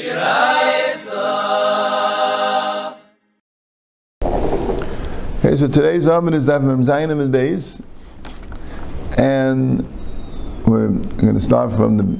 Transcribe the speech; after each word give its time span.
Okay, 0.00 0.14
so 5.56 5.66
today's 5.66 6.06
Amid 6.06 6.32
is 6.32 6.46
Dav 6.46 6.62
Mem 6.62 6.80
and 6.80 7.34
Beis, 7.34 7.84
and 9.18 9.86
we're 10.66 10.88
going 10.88 11.34
to 11.34 11.40
start 11.40 11.72
from 11.72 11.98
the 11.98 12.18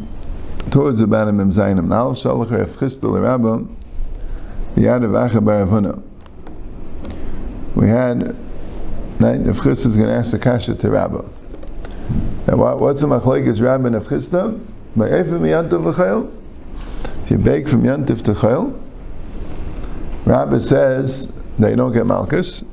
towards 0.70 0.98
the 0.98 1.06
bottom 1.06 1.38
Mem. 1.38 1.48
Now, 1.48 2.12
Shalach 2.12 2.50
Rav 2.50 2.68
Chisda 2.72 3.18
Rabba, 3.18 3.66
the 4.74 4.82
Yad 4.82 5.02
of 5.02 5.12
Acha 5.12 5.42
Bar 5.42 5.64
Avuna. 5.64 6.02
We 7.74 7.88
had, 7.88 8.36
right, 9.20 9.40
Rav 9.40 9.56
Chisda 9.56 9.86
is 9.86 9.96
going 9.96 10.10
to 10.10 10.14
ask 10.14 10.32
the 10.32 10.38
Kasha 10.38 10.74
to 10.74 10.90
Rabba. 10.90 11.24
Now, 12.46 12.56
what, 12.56 12.78
what's 12.78 13.00
the 13.00 13.06
Machlekes 13.06 13.62
Rabba 13.62 13.86
and 13.86 13.94
Rav 13.94 14.06
Chisda? 14.06 14.60
By 14.94 15.08
Efim 15.08 15.40
L'Chayil? 15.40 16.39
You 17.30 17.38
bake 17.38 17.68
from 17.68 17.84
Yantiv 17.84 18.22
to 18.24 18.34
Chayil, 18.34 18.78
Rabbi 20.26 20.58
says 20.58 21.32
you 21.58 21.76
don't 21.76 21.92
get 21.92 22.06
Malchus, 22.06 22.64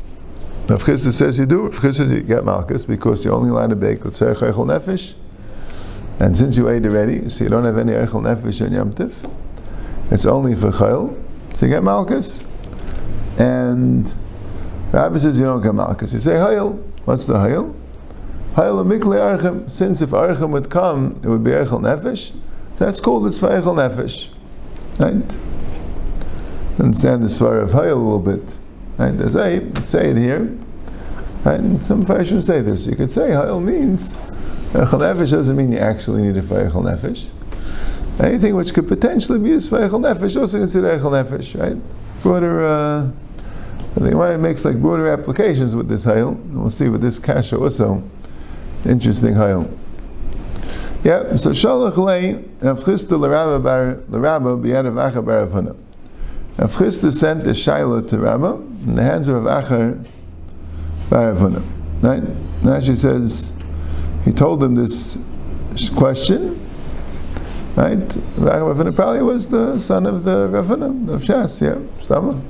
Rav 0.67 0.83
Chisda 0.83 1.13
says 1.13 1.39
you 1.39 1.45
do. 1.45 1.69
Rav 1.69 2.11
you 2.11 2.21
get 2.21 2.43
Malchus 2.43 2.83
because 2.83 3.23
you're 3.23 3.33
only 3.33 3.49
allowed 3.49 3.69
to 3.69 3.77
bake 3.77 4.03
with 4.03 4.15
Tzarech 4.15 4.51
Eichel 4.51 4.65
Nefesh. 4.65 5.13
And 6.19 6.35
since 6.35 6.57
you 6.57 6.67
ate 6.67 6.85
already, 6.85 7.29
so 7.29 7.45
you 7.45 7.49
don't 7.49 7.63
have 7.63 7.77
any 7.77 7.93
Eichel 7.93 8.21
Nefesh 8.21 8.65
in 8.65 8.73
Yom 8.73 8.93
Tif, 8.93 9.31
it's 10.11 10.25
only 10.25 10.55
for 10.55 10.71
Chayil, 10.71 11.17
so 11.53 11.65
you 11.65 11.71
get 11.71 11.83
Malchus. 11.83 12.43
And 13.37 14.13
Rabbi 14.91 15.19
says 15.19 15.39
you 15.39 15.45
don't 15.45 15.61
get 15.61 15.73
Malchus. 15.73 16.11
You 16.11 16.19
say 16.19 16.33
Hayil. 16.33 16.83
What's 17.05 17.27
the 17.27 17.35
Hayil? 17.35 17.73
Hayil 18.55 18.85
Mikli 18.85 19.39
Archem. 19.39 19.71
Since 19.71 20.01
if 20.01 20.09
Archem 20.09 20.49
would 20.49 20.69
come, 20.69 21.11
it 21.23 21.29
would 21.29 21.45
be 21.45 21.51
Eichel 21.51 21.79
Nefesh. 21.79 22.35
That's 22.75 22.99
called 22.99 23.25
it's 23.25 23.39
for 23.39 23.47
Eichel 23.47 23.75
Nefesh. 23.75 24.27
Right? 24.97 25.37
Understand 26.79 27.23
the 27.23 27.27
Svar 27.27 27.61
of 27.61 27.71
Hayil 27.71 27.91
a 27.91 27.95
little 27.95 28.19
bit. 28.19 28.55
Right? 28.97 29.17
There's 29.17 29.35
a, 29.35 29.87
say 29.87 30.11
it 30.11 30.17
here. 30.17 30.57
Right? 31.43 31.59
And 31.59 31.81
some 31.83 32.05
fashion 32.05 32.41
say 32.41 32.61
this. 32.61 32.87
You 32.87 32.95
could 32.95 33.11
say 33.11 33.31
Ha'il 33.31 33.61
means 33.61 34.11
Echel 34.73 34.99
Nefesh 34.99 35.31
doesn't 35.31 35.55
mean 35.55 35.71
you 35.71 35.77
actually 35.77 36.23
need 36.23 36.37
a 36.37 36.41
Echel 36.41 36.83
Nefesh. 36.83 37.27
Anything 38.19 38.55
which 38.55 38.73
could 38.73 38.87
potentially 38.87 39.39
be 39.39 39.49
used 39.49 39.69
for 39.69 39.79
Echel 39.79 40.01
Nefesh 40.01 40.39
also 40.39 40.57
consider 40.57 40.97
Echel 40.97 41.11
Nefesh, 41.11 41.59
right? 41.59 41.77
Broader, 42.21 42.65
uh, 42.65 43.11
I 43.95 43.99
think 43.99 44.15
why 44.15 44.33
it 44.33 44.39
makes 44.39 44.65
like 44.65 44.81
broader 44.81 45.07
applications 45.07 45.75
with 45.75 45.87
this 45.87 46.03
Ha'il. 46.03 46.31
We'll 46.31 46.69
see 46.69 46.89
with 46.89 47.01
this 47.01 47.19
Kasha 47.19 47.57
also. 47.57 48.03
Interesting 48.85 49.33
Ha'il. 49.33 49.69
Yeah, 51.03 51.35
so 51.35 51.51
Shalach 51.51 51.95
Lei, 51.97 52.43
Avchista 52.61 53.17
L'Rabba 53.17 53.59
Bar, 53.63 53.95
B'Yad 54.09 54.85
Avacha 54.91 55.23
Bar 55.23 55.45
Avhana. 55.45 55.75
Avchista 56.57 57.13
sent 57.13 57.45
a 57.45 57.53
Shiloh 57.53 58.01
to 58.01 58.17
Rabbah 58.17 58.55
in 58.55 58.95
the 58.95 59.03
hands 59.03 59.27
of 59.27 59.43
Achar 59.43 60.03
Baravuna. 61.09 61.61
Right? 62.01 62.23
Now 62.63 62.79
she 62.79 62.95
says, 62.95 63.53
he 64.25 64.31
told 64.31 64.63
him 64.63 64.73
this 64.75 65.17
question. 65.95 66.59
Right? 67.75 67.99
Ravuna 67.99 68.95
probably 68.95 69.21
was 69.21 69.49
the 69.49 69.77
son 69.79 70.07
of 70.07 70.23
the 70.23 70.47
Ravuna 70.47 71.13
of 71.13 71.21
Shas, 71.21 71.61
yeah, 71.61 71.77
Stama. 72.01 72.41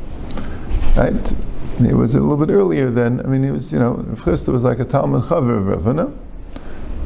Right? 0.96 1.34
He 1.86 1.94
was 1.94 2.16
a 2.16 2.22
little 2.22 2.38
bit 2.44 2.52
earlier 2.52 2.90
then. 2.90 3.20
I 3.20 3.24
mean, 3.24 3.44
he 3.44 3.52
was, 3.52 3.74
you 3.74 3.78
know, 3.78 3.96
Avchista 3.96 4.54
was 4.54 4.64
like 4.64 4.80
a 4.80 4.86
Talmud 4.86 5.24
Chaver 5.24 5.58
of 5.60 5.84
Ravuna. 5.84 6.12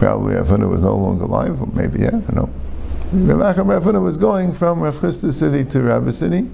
Probably 0.02 0.34
Ravuna 0.34 0.68
was 0.68 0.82
no 0.82 0.96
longer 0.96 1.26
alive, 1.26 1.62
or 1.62 1.68
maybe, 1.68 2.00
yeah, 2.00 2.08
I 2.08 2.34
don't 2.34 2.36
know. 2.36 3.36
Rav 3.36 3.56
Ravuna 3.56 4.02
was 4.02 4.18
going 4.18 4.52
from 4.52 4.80
Rav 4.80 5.14
city 5.14 5.64
to 5.64 5.84
Rabbah 5.84 6.12
city 6.12 6.50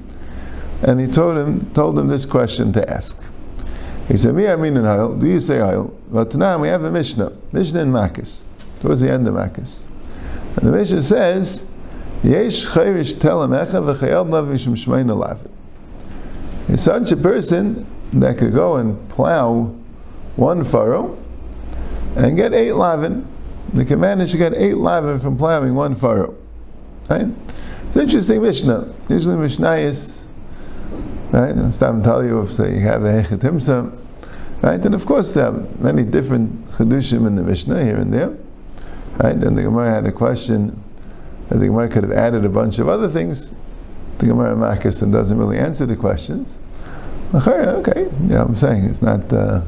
and 0.82 1.00
he 1.00 1.08
told 1.08 1.38
him 1.38 1.72
told 1.74 1.98
him 1.98 2.08
this 2.08 2.26
question 2.26 2.74
to 2.74 2.90
ask. 2.90 3.24
He 4.10 4.18
said, 4.18 4.36
"Me, 4.36 4.50
I 4.50 4.58
mean 4.58 4.76
in 4.76 4.84
Hayil. 4.84 5.18
Do 5.18 5.28
you 5.28 5.40
say 5.40 5.60
Hayil?" 5.60 5.94
But 6.12 6.36
now 6.36 6.60
we 6.60 6.68
have 6.68 6.84
a 6.84 6.92
Mishnah, 6.92 7.32
Mishnah 7.54 7.84
in 7.84 7.92
Makis, 7.92 8.44
towards 8.82 9.00
the 9.00 9.10
end 9.10 9.28
of 9.30 9.36
Makis, 9.36 9.86
and 10.58 10.68
the 10.68 10.72
Mishnah 10.72 11.02
says, 11.02 11.70
"Yesh 12.24 12.68
chayrish 12.68 13.14
telamecha 13.16 13.82
v'chayel 13.82 14.28
lavishim 14.30 14.74
shmein 14.74 15.10
alavid." 15.10 15.50
It's 16.68 16.84
such 16.84 17.14
a 17.14 17.18
person 17.18 17.86
that 18.12 18.38
could 18.38 18.54
go 18.54 18.76
and 18.76 19.08
plow 19.08 19.72
one 20.36 20.66
furrow 20.66 21.18
and 22.18 22.36
get 22.36 22.54
eight 22.54 22.74
lavin. 22.74 23.26
They 23.74 23.86
can 23.86 24.00
manage 24.00 24.32
to 24.32 24.38
get 24.38 24.54
eight 24.54 24.78
lavin 24.78 25.20
from 25.20 25.38
plowing 25.38 25.76
one 25.76 25.96
furrow. 25.96 26.36
Right? 27.10 27.28
It's 27.88 27.96
an 27.96 28.02
interesting 28.02 28.42
Mishnah. 28.42 28.94
Usually 29.10 29.38
Mishnah 29.38 29.76
is 29.76 30.28
right? 31.32 31.56
And 31.56 31.74
stop 31.74 32.02
tell 32.04 32.24
you 32.24 32.42
if 32.42 32.54
say 32.54 32.76
you 32.76 32.82
have 32.82 33.04
a 33.04 33.22
hechet 33.24 33.40
himsa, 33.40 33.98
right? 34.62 34.84
And 34.84 34.96
of 34.96 35.06
course 35.06 35.34
there 35.34 35.48
are 35.48 35.68
many 35.80 36.04
different 36.04 36.70
chedushim 36.72 37.28
in 37.28 37.36
the 37.36 37.44
Mishnah 37.44 37.84
here 37.84 37.98
and 37.98 38.14
there, 38.14 38.36
right? 39.18 39.36
And 39.36 39.58
the 39.58 39.64
Gemara 39.64 39.94
had 39.94 40.06
a 40.06 40.12
question 40.12 40.82
that 41.50 41.60
the 41.60 41.68
Gemara 41.68 41.88
could 41.90 42.04
have 42.04 42.12
added 42.12 42.46
a 42.46 42.50
bunch 42.50 42.80
of 42.80 42.88
other 42.88 43.08
things. 43.08 43.54
The 44.18 44.28
Gemara 44.28 44.56
Makis 44.56 45.02
and 45.02 45.12
doesn't 45.12 45.38
really 45.38 45.58
answer 45.58 45.86
the 45.86 45.96
questions. 45.96 46.60
Okay, 47.34 48.04
you 48.04 48.20
know 48.20 48.40
what 48.40 48.48
I'm 48.48 48.56
saying 48.56 48.86
it's 48.86 49.02
not. 49.02 49.32
Uh, 49.32 49.62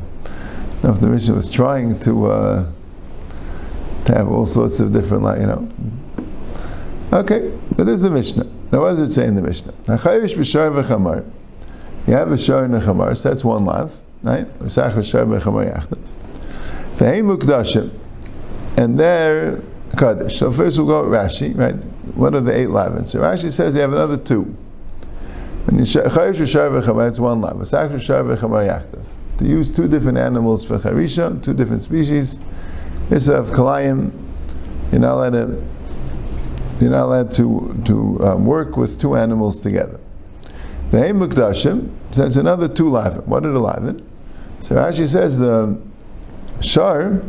if 0.81 1.01
the 1.01 1.07
Mishnah 1.07 1.35
was 1.35 1.49
trying 1.49 1.99
to 1.99 2.27
uh, 2.27 2.71
to 4.09 4.15
have 4.17 4.29
all 4.29 4.45
sorts 4.45 4.79
of 4.79 4.91
different, 4.91 5.23
you 5.39 5.47
know. 5.47 5.69
Okay, 7.11 7.51
but 7.75 7.85
there's 7.85 8.01
the 8.01 8.11
Mishnah. 8.11 8.45
Now, 8.71 8.81
what 8.81 8.95
does 8.95 8.99
it 8.99 9.13
say 9.13 9.25
in 9.25 9.35
the 9.35 9.41
Mishnah? 9.41 9.73
You 12.07 12.13
have 12.13 12.31
a 12.31 12.37
shor 12.37 12.65
and 12.65 12.75
a 12.75 12.79
chamar, 12.79 13.17
so 13.17 13.29
that's 13.29 13.43
one 13.43 13.65
lav, 13.65 13.97
right? 14.23 14.47
And 18.77 18.99
they're 18.99 19.61
kaddish. 19.97 20.37
So 20.37 20.51
first 20.51 20.77
we'll 20.77 20.87
go 20.87 21.01
at 21.13 21.31
Rashi, 21.31 21.57
right? 21.57 21.75
What 22.15 22.35
are 22.35 22.41
the 22.41 22.55
eight 22.55 22.69
lavins? 22.69 23.09
So 23.09 23.19
Rashi 23.19 23.51
says 23.51 23.73
they 23.73 23.81
have 23.81 23.93
another 23.93 24.17
two. 24.17 24.55
And 25.67 25.79
chayish 25.79 26.47
shor 26.47 26.69
v'chamar, 26.69 27.07
it's 27.09 27.19
one 27.19 27.41
lav. 27.41 27.57
Usach 27.57 27.99
shor 28.01 28.23
v'chamar 28.23 28.67
yachdav. 28.67 29.03
To 29.39 29.45
use 29.45 29.73
two 29.73 29.87
different 29.87 30.17
animals 30.17 30.63
for 30.63 30.77
charisha, 30.77 31.41
two 31.43 31.53
different 31.53 31.83
species. 31.83 32.39
This 33.09 33.27
of 33.27 33.49
kalayim, 33.49 34.11
you're 34.91 35.01
not 35.01 35.15
allowed 35.15 35.31
to 35.31 35.67
you're 36.79 36.91
not 36.91 37.05
allowed 37.05 37.33
to, 37.33 37.81
to 37.85 38.25
um, 38.25 38.45
work 38.45 38.77
with 38.77 39.01
two 39.01 39.15
animals 39.15 39.61
together. 39.61 39.99
The 40.91 40.97
Mukdashim 40.97 41.91
says 42.11 42.37
another 42.37 42.67
two 42.67 42.89
lavin. 42.89 43.21
What 43.21 43.45
are 43.45 43.51
the 43.51 43.59
lavin? 43.59 44.07
So 44.61 44.75
Rashi 44.75 45.07
says 45.07 45.37
the 45.37 45.77
shar 46.61 47.21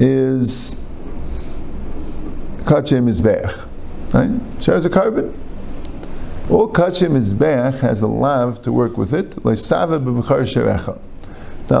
is 0.00 0.76
kachem 2.64 3.04
mizbeach. 3.04 3.68
Right? 4.14 4.62
Shar 4.62 4.76
is 4.76 4.86
a 4.86 4.90
carbon. 4.90 5.38
All 6.48 6.68
kachem 6.72 7.12
mizbeach 7.12 7.80
has 7.80 8.00
a 8.00 8.06
lav 8.06 8.62
to 8.62 8.72
work 8.72 8.96
with 8.96 9.12
it. 9.12 9.44
Not 9.44 9.56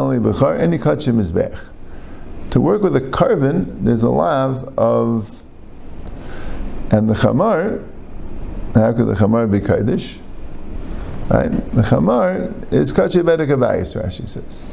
only 0.00 0.18
bechar, 0.18 0.58
any 0.60 0.78
kachem 0.78 1.16
mizbeach. 1.16 1.58
To 2.52 2.60
work 2.60 2.82
with 2.82 2.94
a 2.94 3.00
carbon, 3.00 3.82
there's 3.82 4.02
a 4.02 4.10
lav 4.10 4.78
of, 4.78 5.42
and 6.90 7.08
the 7.08 7.14
chamar. 7.14 7.82
How 8.74 8.92
could 8.92 9.06
the 9.06 9.14
chamar 9.14 9.50
be 9.50 9.58
kaddish? 9.58 10.18
Right? 11.30 11.48
The 11.72 11.80
chamar 11.80 12.52
is 12.70 12.92
kachi 12.92 13.22
bedek 13.22 13.48
Rashi 13.48 14.28
says. 14.28 14.66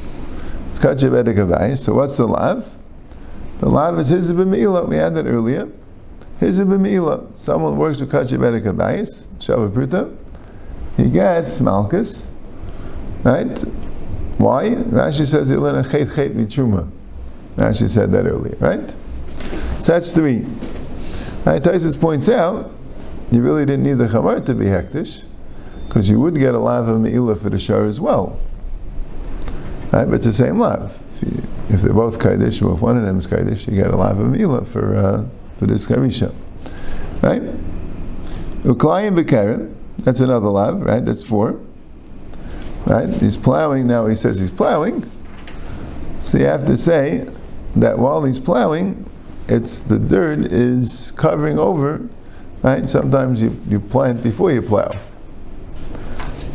It's 0.70 0.78
kachi 0.78 1.10
bedek 1.10 1.78
So 1.78 1.94
what's 1.94 2.18
the 2.18 2.28
lav? 2.28 2.78
The 3.60 3.70
lav 3.70 3.98
is 3.98 4.10
his 4.10 4.34
b'mi'ila. 4.34 4.90
We 4.90 4.98
had 4.98 5.16
that 5.16 5.26
earlier. 5.26 5.72
His 6.42 6.60
b'mi'ila. 6.60 7.40
Someone 7.40 7.78
works 7.78 8.02
with 8.02 8.12
kachi 8.12 8.38
bedek 8.38 8.66
abayis, 8.66 9.28
shavapruta. 9.38 10.18
He 10.98 11.10
gets 11.10 11.62
malchus. 11.62 12.28
Right? 13.24 13.58
Why? 14.38 14.68
Rashi 14.68 15.26
says 15.26 15.48
he 15.48 15.56
learned 15.56 15.88
a 15.88 15.90
chet 15.90 16.14
chet. 16.14 16.99
Rashi 17.56 17.90
said 17.90 18.12
that 18.12 18.26
earlier, 18.26 18.56
right? 18.60 18.96
So 19.80 19.94
that's 19.94 20.12
three. 20.12 20.46
Right? 21.46 21.62
Taisus 21.62 22.00
points 22.00 22.30
out, 22.30 22.72
you 23.32 23.42
really 23.42 23.66
didn't 23.66 23.84
need 23.84 23.98
the 23.98 24.08
chamar 24.08 24.46
to 24.46 24.54
be 24.54 24.66
hektish 24.66 25.24
because 25.88 26.10
you 26.10 26.20
would 26.20 26.36
get 26.36 26.54
a 26.54 26.60
lav 26.60 26.88
of 26.88 27.00
me'ilah 27.00 27.42
for 27.42 27.50
the 27.50 27.60
shar 27.60 27.86
as 27.86 28.00
well. 28.00 28.40
Right? 29.92 30.06
But 30.06 30.16
it's 30.16 30.26
the 30.26 30.34
same 30.34 30.60
lav. 30.60 30.98
If, 31.16 31.24
you, 31.24 31.44
if 31.70 31.82
they're 31.82 31.94
both 31.94 32.20
kaidish, 32.20 32.62
or 32.62 32.74
if 32.74 32.82
one 32.82 32.98
of 32.98 33.04
them 33.04 33.20
is 33.20 33.28
kaidish, 33.28 33.68
you 33.68 33.76
get 33.76 33.92
a 33.92 33.96
lav 33.96 34.20
of 34.20 34.28
me'ilah 34.28 34.68
for, 34.68 34.96
uh, 34.96 35.26
for 35.58 35.66
this 35.66 35.88
karisha. 35.88 36.34
Right? 37.22 37.42
Uklayim 38.64 39.24
b'kerem, 39.24 39.76
that's 40.00 40.20
another 40.20 40.50
lav, 40.50 40.82
right? 40.82 41.04
That's 41.04 41.24
four. 41.24 41.60
Right? 42.86 43.10
He's 43.10 43.38
plowing, 43.38 43.88
now 43.88 44.06
he 44.06 44.16
says 44.16 44.40
he's 44.40 44.52
plowing. 44.52 45.10
So 46.22 46.38
you 46.38 46.46
have 46.46 46.66
to 46.66 46.78
say 46.78 47.28
that 47.82 47.98
while 47.98 48.24
he's 48.24 48.40
plowing, 48.40 49.10
it's 49.48 49.82
the 49.82 49.98
dirt 49.98 50.52
is 50.52 51.12
covering 51.16 51.58
over 51.58 52.08
Right? 52.62 52.90
Sometimes 52.90 53.42
you, 53.42 53.60
you 53.70 53.80
plant 53.80 54.22
before 54.22 54.52
you 54.52 54.62
plow. 54.62 54.92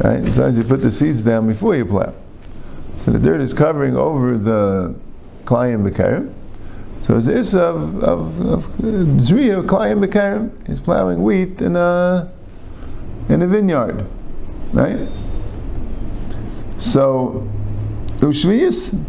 Right? 0.03 0.25
Sometimes 0.27 0.59
you 0.59 0.65
put 0.65 0.83
the 0.83 0.91
seeds 0.91 1.23
down 1.23 1.47
before 1.47 1.77
you 1.77 1.87
plow. 1.87 2.13
So 2.99 3.11
the 3.11 3.19
dirt 3.19 3.41
is 3.41 3.55
covering 3.55 3.97
over 3.97 4.37
the 4.37 4.95
Klayim 5.45 5.89
Bekarim. 5.89 6.33
So 7.01 7.17
it's 7.17 7.27
this 7.27 7.55
of, 7.55 8.03
of, 8.03 8.41
of 8.41 8.67
uh, 8.81 8.87
Zriya 9.21 9.65
Klayim 9.67 10.05
Bekarim. 10.05 10.67
He's 10.67 10.81
plowing 10.81 11.23
wheat 11.23 11.61
in 11.63 11.77
a, 11.77 12.31
in 13.29 13.41
a 13.41 13.47
vineyard. 13.47 14.07
Right? 14.73 15.09
So, 16.79 17.49
Ushviyas, 18.17 19.03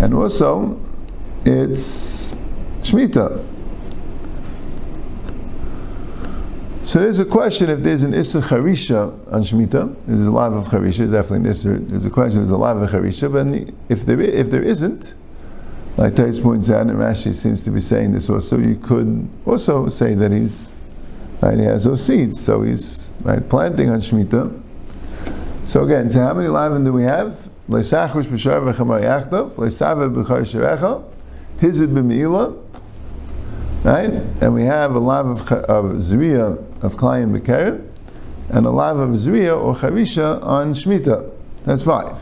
and 0.00 0.14
also 0.14 0.80
it's 1.44 2.32
Shemitah. 2.82 3.44
So 6.84 7.00
there's 7.00 7.18
a 7.18 7.24
question 7.26 7.68
if 7.68 7.80
there's 7.80 8.02
an 8.02 8.14
Issa 8.14 8.40
Charisha 8.40 9.12
on 9.30 9.42
Shemitah. 9.42 9.94
There's 10.06 10.26
a 10.26 10.30
lot 10.30 10.54
of 10.54 10.68
Charisha, 10.68 11.10
definitely 11.12 11.40
an 11.40 11.46
Issa. 11.46 11.78
There's 11.80 12.06
a 12.06 12.10
question, 12.10 12.40
there's 12.40 12.48
a 12.50 12.56
lot 12.56 12.78
of 12.78 12.88
Charisha, 12.88 13.30
but 13.30 13.46
if 13.90 14.06
there, 14.06 14.18
if 14.20 14.50
there 14.50 14.62
isn't, 14.62 15.14
like 15.98 16.16
Tais 16.16 16.38
points 16.38 16.70
out, 16.70 16.82
and 16.82 16.92
Rashi 16.92 17.34
seems 17.34 17.62
to 17.64 17.70
be 17.70 17.80
saying 17.80 18.12
this 18.12 18.30
also, 18.30 18.56
you 18.56 18.76
could 18.76 19.28
also 19.44 19.90
say 19.90 20.14
that 20.14 20.32
he's, 20.32 20.72
right, 21.42 21.58
he 21.58 21.64
has 21.64 21.84
those 21.84 22.06
seeds, 22.06 22.40
so 22.40 22.62
he's 22.62 23.12
right, 23.20 23.46
planting 23.48 23.90
on 23.90 24.00
Shemitah. 24.00 24.62
So 25.64 25.84
again, 25.84 26.08
so 26.10 26.20
how 26.20 26.32
many 26.32 26.48
lavin 26.48 26.84
do 26.84 26.92
we 26.94 27.02
have? 27.02 27.50
B'char 27.68 28.08
hizid 31.60 31.88
b'meila, 31.88 32.56
right? 33.84 34.10
And 34.40 34.54
we 34.54 34.64
have 34.64 34.94
a 34.94 34.98
lav 34.98 35.26
of, 35.26 35.52
of 35.52 35.84
zriya 35.96 36.58
of 36.82 36.96
klayim 36.96 37.38
b'kerim, 37.38 37.86
and 38.50 38.66
a 38.66 38.70
lav 38.70 38.98
of 38.98 39.10
zriya 39.10 39.60
or 39.60 39.74
chavisha 39.74 40.42
on 40.44 40.72
shmita. 40.74 41.30
That's 41.64 41.82
five, 41.82 42.18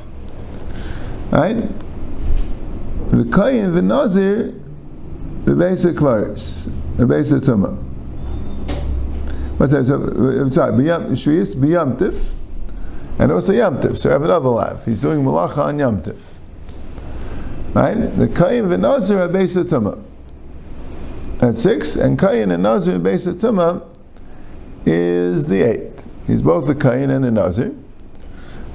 right? 1.31 1.57
V'kayim 3.09 3.73
v'nazir 3.73 4.61
v'beisa 5.45 5.95
kvaris, 5.95 6.69
v'beisa 6.97 7.41
tumah. 7.41 7.83
What's 9.59 9.73
that? 9.73 9.87
So, 9.87 10.03
uh, 10.03 10.51
sorry, 10.51 10.73
b'yam, 10.73 11.11
shviyis 11.13 11.55
b'yamtif, 11.57 12.33
and 13.19 13.33
also 13.33 13.53
Yamtiv. 13.53 13.97
So 13.97 14.11
I 14.11 14.13
have 14.13 14.23
another 14.23 14.51
lav. 14.51 14.85
He's 14.85 15.01
doing 15.01 15.23
malacha 15.25 15.59
on 15.59 15.79
Yamtiv. 15.79 16.19
Right? 17.77 17.93
The 17.93 18.27
Kayin 18.27 18.69
v'Nazir 18.69 19.19
are 19.19 19.29
Beis 19.29 19.55
Tumah. 19.63 20.03
That's 21.37 21.63
six, 21.63 21.97
and 21.97 22.19
Kayin 22.19 22.51
and 22.51 22.63
Nazir 22.63 22.99
Beis 22.99 23.31
Tumah 23.35 23.87
is 24.87 25.47
the 25.47 25.61
eight. 25.61 26.07
He's 26.27 26.41
both 26.41 26.67
the 26.67 26.75
Kayin 26.75 27.15
and 27.15 27.23
the 27.23 27.31
Nazir. 27.31 27.75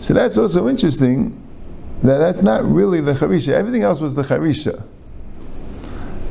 So 0.01 0.13
that's 0.13 0.37
also 0.37 0.69
interesting. 0.69 1.31
That 2.03 2.19
that's 2.19 2.43
not 2.43 2.63
really 2.63 3.01
the 3.01 3.13
Charisha. 3.13 3.53
Everything 3.53 3.81
else 3.81 3.99
was 3.99 4.13
the 4.13 4.21
Charisha. 4.21 4.83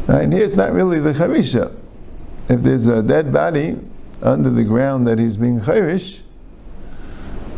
Right? 0.07 0.23
And 0.23 0.33
here 0.33 0.45
it's 0.45 0.55
not 0.55 0.73
really 0.73 1.01
the 1.01 1.13
Charisha. 1.13 1.77
If 2.49 2.63
there's 2.63 2.87
a 2.87 3.03
dead 3.03 3.33
body 3.33 3.79
under 4.23 4.49
the 4.49 4.63
ground 4.63 5.09
that 5.09 5.19
he's 5.19 5.37
being 5.37 5.61
Charish, 5.61 6.23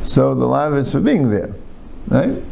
so 0.05 0.35
the 0.35 0.47
lav 0.47 0.73
is 0.73 0.91
for 0.91 1.00
being 1.00 1.29
there, 1.29 1.55
right? 2.09 2.43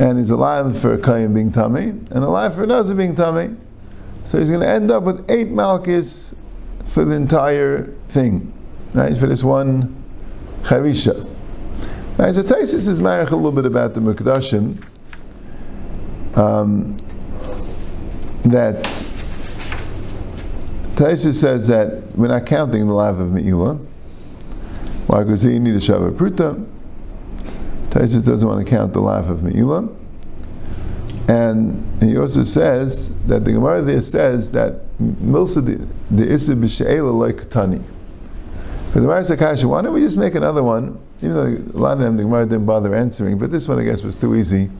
And 0.00 0.18
he's 0.18 0.30
alive 0.30 0.80
for 0.80 0.96
Kayyim 0.96 1.34
being 1.34 1.52
tummy, 1.52 1.90
and 1.90 2.10
alive 2.10 2.54
for 2.54 2.66
Nazir 2.66 2.96
being 2.96 3.14
tummy. 3.14 3.54
So 4.24 4.38
he's 4.38 4.48
going 4.48 4.62
to 4.62 4.68
end 4.68 4.90
up 4.90 5.02
with 5.02 5.30
eight 5.30 5.48
malchus 5.48 6.34
for 6.86 7.04
the 7.04 7.14
entire 7.14 7.84
thing, 8.08 8.52
right? 8.94 9.16
For 9.16 9.26
this 9.26 9.44
one 9.44 10.02
charisha. 10.62 11.28
Right, 12.16 12.34
so 12.34 12.42
Taisis 12.42 12.88
is 12.88 13.00
married 13.00 13.28
a 13.28 13.36
little 13.36 13.52
bit 13.52 13.66
about 13.66 13.94
the 13.94 14.00
Mukdashim. 14.00 14.82
Um, 16.36 16.96
that 18.44 18.84
Taisis 20.94 21.40
says 21.40 21.66
that 21.68 22.16
we're 22.16 22.28
not 22.28 22.46
counting 22.46 22.86
the 22.88 22.94
life 22.94 23.18
of 23.18 23.28
Me'ilah. 23.28 23.78
Why? 25.06 25.24
Because 25.24 25.44
you 25.44 25.58
need 25.60 25.74
a 25.74 25.78
Shabbat 25.78 26.16
Pruta. 26.16 26.66
Taisus 27.90 28.24
doesn't 28.24 28.48
want 28.48 28.64
to 28.64 28.70
count 28.70 28.92
the 28.92 29.00
life 29.00 29.28
of 29.28 29.42
Me'ilah. 29.42 29.96
And 31.28 32.02
he 32.02 32.16
also 32.16 32.44
says 32.44 33.10
that 33.26 33.44
the 33.44 33.52
Gemara 33.52 33.82
there 33.82 34.00
says 34.00 34.50
that 34.52 34.80
Milsa 34.98 35.86
the 36.10 36.32
Issa 36.32 36.54
B'She'ela 36.54 37.12
like 37.12 37.50
Tani. 37.50 37.80
But 38.86 38.94
the 38.94 39.00
Gemara 39.02 39.22
says, 39.22 39.64
why 39.64 39.82
don't 39.82 39.94
we 39.94 40.00
just 40.00 40.16
make 40.16 40.34
another 40.34 40.62
one? 40.62 41.00
Even 41.22 41.34
though 41.34 41.78
a 41.78 41.78
lot 41.78 41.92
of 41.92 42.00
them 42.00 42.16
the 42.16 42.24
Gemara 42.24 42.46
didn't 42.46 42.66
bother 42.66 42.94
answering, 42.94 43.38
but 43.38 43.50
this 43.50 43.68
one 43.68 43.78
I 43.78 43.84
guess 43.84 44.02
was 44.02 44.16
too 44.16 44.34
easy. 44.34 44.70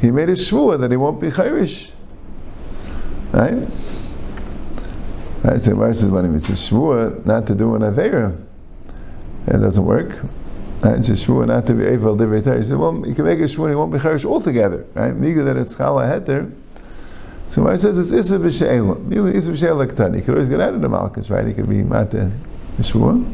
He 0.00 0.10
made 0.10 0.28
a 0.28 0.32
shvua 0.32 0.80
that 0.80 0.90
he 0.90 0.96
won't 0.96 1.20
be 1.20 1.30
Chayrish. 1.30 1.90
Right? 3.32 3.66
Right, 5.42 5.60
so 5.60 5.70
the 5.70 5.70
Gemara 5.70 5.94
says, 5.94 6.10
well, 6.10 6.34
it's 6.34 6.48
a 6.48 6.52
shvua 6.52 7.26
not 7.26 7.46
to 7.48 7.54
do 7.54 7.74
an 7.74 7.82
Aveira. 7.82 8.34
It 9.46 9.58
doesn't 9.58 9.84
work. 9.84 10.24
It's 10.84 11.08
a 11.08 11.12
shvur 11.12 11.46
not 11.46 11.66
to 11.66 11.74
be 11.74 11.84
to 11.84 12.26
be 12.26 12.58
He 12.58 12.64
said, 12.64 12.76
well, 12.76 13.06
you 13.06 13.14
can 13.14 13.24
make 13.24 13.38
a 13.38 13.44
shvur, 13.44 13.70
you 13.70 13.78
won't 13.78 13.92
be 13.92 14.00
cherish 14.00 14.24
altogether. 14.24 14.84
Right? 14.94 15.14
Miga 15.14 15.44
that 15.44 15.56
it's 15.56 15.74
chala 15.74 16.10
heter. 16.10 16.52
So 17.46 17.68
I 17.68 17.76
says 17.76 17.98
it's 17.98 18.10
isa 18.10 18.38
b'she'ela, 18.38 18.96
Miga 19.06 19.32
isa 19.32 19.52
b'she'ela 19.52 19.86
k'tani. 19.86 20.16
He 20.16 20.22
could 20.22 20.34
always 20.34 20.48
get 20.48 20.60
out 20.60 20.74
of 20.74 20.80
the 20.80 20.88
malchus, 20.88 21.30
right? 21.30 21.46
He 21.46 21.54
could 21.54 21.68
be 21.68 21.84
mate 21.84 22.10
shvur, 22.80 23.24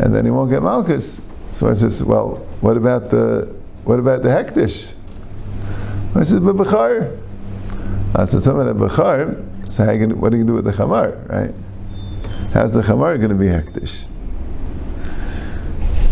and 0.00 0.14
then 0.14 0.24
he 0.24 0.30
won't 0.32 0.50
get 0.50 0.62
malchus. 0.62 1.20
So 1.52 1.68
I 1.68 1.74
says, 1.74 2.02
well, 2.02 2.44
what 2.60 2.76
about 2.76 3.10
the 3.10 3.54
what 3.84 4.00
about 4.00 4.22
the 4.22 4.30
hektish? 4.30 4.94
I 6.16 6.24
said, 6.24 6.44
but 6.44 6.56
b'char. 6.56 7.16
I 8.16 8.24
said, 8.24 8.42
talking 8.42 8.68
about 8.68 8.76
b'char. 8.76 9.44
So 9.68 9.84
how 9.84 9.94
what 10.16 10.32
are 10.32 10.36
you 10.36 10.44
do 10.44 10.54
with 10.54 10.64
the 10.64 10.72
chamar, 10.72 11.28
right? 11.28 11.54
How's 12.52 12.74
the 12.74 12.82
chamar 12.82 13.16
going 13.18 13.28
to 13.28 13.36
be 13.36 13.46
hektish? 13.46 14.06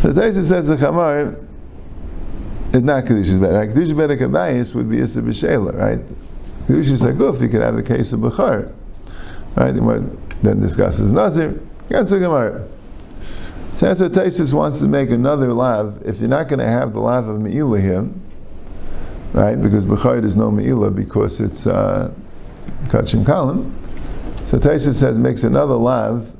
So 0.06 0.12
Taisa 0.12 0.44
says 0.44 0.68
the 0.68 0.76
Chamar 0.76 1.34
is 2.72 2.80
not 2.80 3.06
Kedusha's 3.06 3.38
better. 3.38 3.66
Kedusha's 3.66 3.92
better 3.92 4.16
Kabayis 4.16 4.72
would 4.72 4.88
be 4.88 5.00
Issa 5.00 5.20
B'Shela, 5.20 5.76
right? 5.76 5.98
Kedusha's 6.68 7.02
Haguf, 7.02 7.40
you 7.40 7.48
could 7.48 7.60
have 7.60 7.76
a 7.76 7.82
case 7.82 8.12
of 8.12 8.20
Bechar. 8.20 8.72
Right? 9.56 9.74
And 9.74 10.16
then 10.44 10.60
discusses 10.60 11.10
Nazir. 11.10 11.60
Against 11.90 12.12
the 12.12 12.20
Gemara. 12.20 12.68
So 13.74 13.86
that's 13.86 14.00
what 14.00 14.12
Taisus 14.12 14.54
wants 14.54 14.78
to 14.78 14.84
make 14.84 15.10
another 15.10 15.52
lav. 15.52 16.00
If 16.04 16.20
you're 16.20 16.28
not 16.28 16.46
going 16.46 16.60
to 16.60 16.68
have 16.68 16.92
the 16.92 17.00
lav 17.00 17.26
of 17.26 17.40
Me'ilah 17.40 17.80
here, 17.80 18.08
right? 19.32 19.60
Because 19.60 19.86
Bechar 19.86 20.24
is 20.24 20.36
no 20.36 20.52
Me'ilah 20.52 20.94
because 20.94 21.40
it's 21.40 21.66
uh, 21.66 22.14
Kachim 22.84 23.24
Kalim. 23.24 23.76
So 24.46 24.60
Taisus 24.60 24.94
says 24.94 25.18
makes 25.18 25.42
another 25.42 25.74
lav 25.74 26.35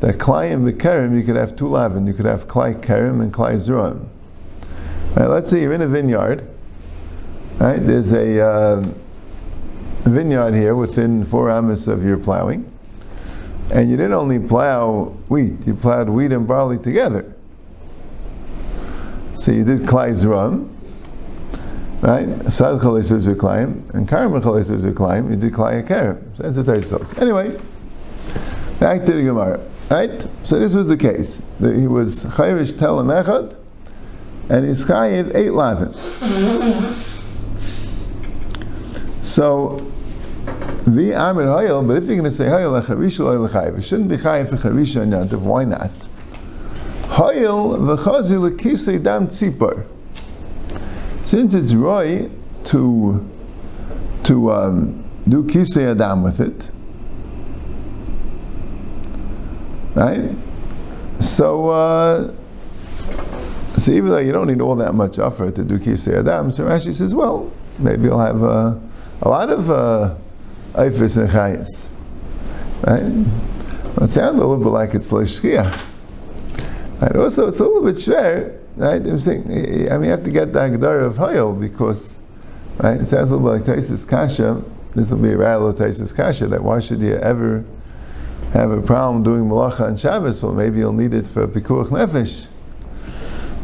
that 0.00 0.16
Klai 0.16 0.52
and 0.52 0.66
Bekerim, 0.66 1.16
you 1.16 1.22
could 1.22 1.36
have 1.36 1.54
two 1.56 1.68
lavin. 1.68 2.06
You 2.06 2.14
could 2.14 2.24
have 2.24 2.48
Klai 2.48 2.82
Kerim 2.82 3.20
and 3.20 3.32
Klai 3.32 3.54
Zuram. 3.54 4.08
Right, 5.14 5.26
let's 5.26 5.50
say 5.50 5.60
you're 5.62 5.72
in 5.72 5.82
a 5.82 5.88
vineyard. 5.88 6.48
Right, 7.58 7.76
there's 7.78 8.12
a 8.12 8.40
uh, 8.40 8.84
vineyard 10.04 10.54
here 10.54 10.74
within 10.74 11.24
four 11.24 11.50
amas 11.50 11.88
of 11.88 12.02
your 12.02 12.16
plowing, 12.16 12.70
and 13.70 13.90
you 13.90 13.96
didn't 13.98 14.14
only 14.14 14.38
plow 14.38 15.16
wheat; 15.28 15.66
you 15.66 15.74
plowed 15.74 16.08
wheat 16.08 16.32
and 16.32 16.48
barley 16.48 16.78
together. 16.78 17.34
So 19.34 19.52
you 19.52 19.64
did 19.64 19.80
Klai 19.80 20.12
Zuram, 20.12 20.70
right? 22.00 22.26
Sad 22.50 22.78
Chalisas 22.80 23.32
Uklayim 23.34 23.92
and 23.94 24.08
Karim 24.08 24.32
Chalisas 24.40 24.90
Uklayim. 24.90 25.30
You 25.30 25.36
did 25.36 25.52
Klai 25.52 25.86
Kerim. 25.86 26.32
That's 26.38 26.56
what 26.56 26.66
they 26.66 27.20
Anyway, 27.20 27.60
back 28.78 29.04
to 29.04 29.12
the 29.12 29.22
Gemara. 29.22 29.69
Right? 29.90 30.26
So 30.44 30.58
this 30.58 30.74
was 30.74 30.86
the 30.86 30.96
case. 30.96 31.42
That 31.58 31.76
he 31.76 31.88
was 31.88 32.22
Chayrish 32.24 32.74
Telem 32.74 33.10
Echad, 33.24 33.56
and 34.48 34.66
he's 34.66 34.84
Chayiv 34.84 35.34
eight 35.34 35.52
Lavin. 35.52 35.92
so, 39.22 39.78
the 40.86 41.12
Amir 41.12 41.46
Hayel, 41.46 41.86
but 41.86 41.96
if 41.96 42.04
you're 42.04 42.16
going 42.16 42.22
to 42.22 42.30
say 42.30 42.44
Hayel 42.44 42.80
Echarish 42.80 43.18
Chayiv, 43.50 43.78
it 43.78 43.82
shouldn't 43.82 44.08
be 44.08 44.16
Chayiv 44.16 44.50
for 44.50 44.56
Charish 44.56 44.94
and 45.00 45.12
Yantav. 45.12 45.40
Why 45.40 45.64
not? 45.64 45.90
Hayel 47.10 47.76
v'chazi 47.76 48.40
l'kisei 48.40 49.02
dam 49.02 49.26
tzipar. 49.26 49.84
Since 51.24 51.54
it's 51.54 51.74
roy 51.74 52.30
to 52.64 53.28
to 54.22 54.52
um, 54.52 55.04
do 55.28 55.42
kisei 55.42 55.90
adam 55.90 56.22
with 56.22 56.40
it, 56.40 56.70
Right? 60.00 60.34
So, 61.20 61.68
uh, 61.68 62.32
so 63.76 63.92
even 63.92 64.08
though 64.08 64.16
you 64.16 64.32
don't 64.32 64.46
need 64.46 64.62
all 64.62 64.74
that 64.76 64.94
much 64.94 65.18
effort 65.18 65.56
to 65.56 65.62
do 65.62 65.78
Kisei 65.78 66.20
Adam, 66.20 66.50
so 66.50 66.64
Rashi 66.64 66.94
says, 66.94 67.14
well, 67.14 67.52
maybe 67.78 68.04
you'll 68.04 68.18
have 68.18 68.42
uh, 68.42 68.76
a 69.20 69.28
lot 69.28 69.50
of 69.50 69.70
uh, 69.70 70.14
and 70.74 70.94
Chayas. 70.94 71.88
Right? 72.82 74.02
It 74.02 74.08
sounds 74.08 74.38
a 74.38 74.40
little 74.40 74.56
bit 74.56 74.70
like 74.70 74.94
it's 74.94 75.10
Leishkiach. 75.10 75.84
Right? 77.02 77.16
Also, 77.16 77.48
it's 77.48 77.60
a 77.60 77.64
little 77.64 77.84
bit 77.84 78.00
share, 78.00 78.58
right? 78.76 79.06
I'm 79.06 79.18
saying, 79.18 79.42
I 79.90 79.98
mean, 79.98 80.04
you 80.04 80.10
have 80.12 80.24
to 80.24 80.30
get 80.30 80.54
the 80.54 80.60
Agdara 80.60 81.04
of 81.04 81.16
Hayel 81.16 81.60
because, 81.60 82.18
right? 82.78 82.98
It 82.98 83.06
sounds 83.06 83.32
a 83.32 83.36
little 83.36 83.58
bit 83.58 83.68
like 83.68 83.78
Taisus 83.78 84.08
Kasha. 84.08 84.64
This 84.94 85.10
will 85.10 85.18
be 85.18 85.32
a 85.32 85.36
rattle 85.36 85.68
of 85.68 85.76
Taisus 85.76 86.14
Kasha 86.14 86.46
that 86.46 86.62
why 86.62 86.80
should 86.80 87.00
you 87.00 87.16
ever 87.16 87.66
have 88.52 88.70
a 88.70 88.80
problem 88.80 89.22
doing 89.22 89.44
Malacha 89.44 89.80
on 89.82 89.96
Shabbos? 89.96 90.42
Well, 90.42 90.52
maybe 90.52 90.78
you'll 90.78 90.92
need 90.92 91.14
it 91.14 91.26
for 91.26 91.46
Pikuach 91.46 91.88
Nefesh. 91.88 92.46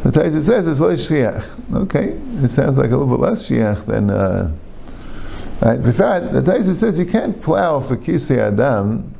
The 0.03 0.11
Taisa 0.11 0.43
says 0.43 0.69
it's 0.69 0.79
less 0.79 1.11
shiach. 1.11 1.75
Okay, 1.85 2.11
it 2.45 2.49
sounds 2.49 2.79
like 2.79 2.91
a 2.91 2.97
little 2.97 3.17
bit 3.17 3.21
less 3.21 3.49
shiach 3.49 3.87
than. 3.87 4.11
Uh, 4.11 4.55
right? 5.61 5.81
In 5.81 5.93
fact, 5.93 6.33
the 6.33 6.43
Taisa 6.43 6.77
says 6.77 6.99
you 6.99 7.07
can't 7.07 7.43
plow 7.43 7.81
for 7.81 7.97
kisei 7.97 8.39
adam 8.39 9.13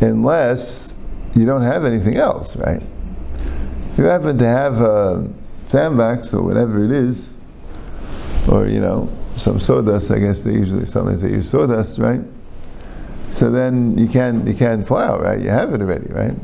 unless 0.00 0.98
you 1.34 1.46
don't 1.46 1.62
have 1.62 1.84
anything 1.84 2.16
else, 2.16 2.56
right? 2.56 2.82
If 3.92 3.98
you 3.98 4.04
happen 4.04 4.36
to 4.38 4.46
have 4.46 4.80
a 4.80 5.30
sandbox 5.68 6.34
or 6.34 6.42
whatever 6.42 6.84
it 6.84 6.90
is, 6.90 7.32
or 8.50 8.66
you 8.66 8.80
know 8.80 9.10
some 9.36 9.60
sawdust, 9.60 10.10
I 10.10 10.18
guess 10.18 10.42
they 10.42 10.54
usually 10.54 10.86
sometimes 10.86 11.22
they 11.22 11.30
use 11.30 11.48
sawdust, 11.50 11.98
right? 11.98 12.20
So 13.36 13.50
then 13.50 13.98
you 13.98 14.08
can't 14.08 14.48
you 14.48 14.54
can't 14.54 14.86
plow, 14.86 15.18
right? 15.18 15.38
You 15.38 15.50
have 15.50 15.74
it 15.74 15.82
already, 15.82 16.08
right? 16.08 16.34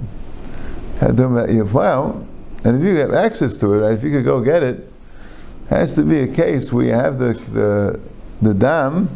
You 1.51 1.65
plow, 1.65 2.27
and 2.65 2.83
if 2.83 2.87
you 2.87 2.97
have 2.97 3.15
access 3.15 3.57
to 3.61 3.73
it, 3.73 3.79
right, 3.79 3.93
if 3.93 4.05
you 4.05 4.11
could 4.11 4.27
go 4.27 4.43
get 4.43 4.63
it, 4.63 4.93
has 5.71 5.95
to 5.95 6.03
be 6.03 6.21
a 6.21 6.27
case 6.29 6.71
where 6.71 6.85
you 6.85 6.93
have 6.93 7.19
the 7.19 7.33
the, 7.33 8.01
the 8.43 8.53
dam 8.53 9.09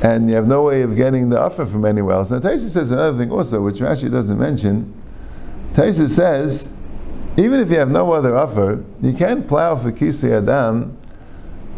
and 0.00 0.30
you 0.30 0.36
have 0.36 0.46
no 0.46 0.62
way 0.62 0.80
of 0.80 0.96
getting 0.96 1.28
the 1.28 1.38
offer 1.38 1.66
from 1.66 1.84
anywhere 1.84 2.14
else. 2.14 2.30
Now 2.30 2.38
Taisa 2.38 2.70
says 2.70 2.90
another 2.90 3.18
thing 3.18 3.30
also, 3.30 3.60
which 3.60 3.76
Rashi 3.76 4.10
doesn't 4.10 4.38
mention. 4.38 4.94
Taisa 5.74 6.08
says, 6.08 6.72
even 7.36 7.60
if 7.60 7.70
you 7.70 7.78
have 7.78 7.90
no 7.90 8.12
other 8.12 8.34
offer, 8.34 8.82
you 9.02 9.12
can't 9.12 9.46
plow 9.46 9.76
for 9.76 9.92
Kisei 9.92 10.38
Adam 10.38 10.96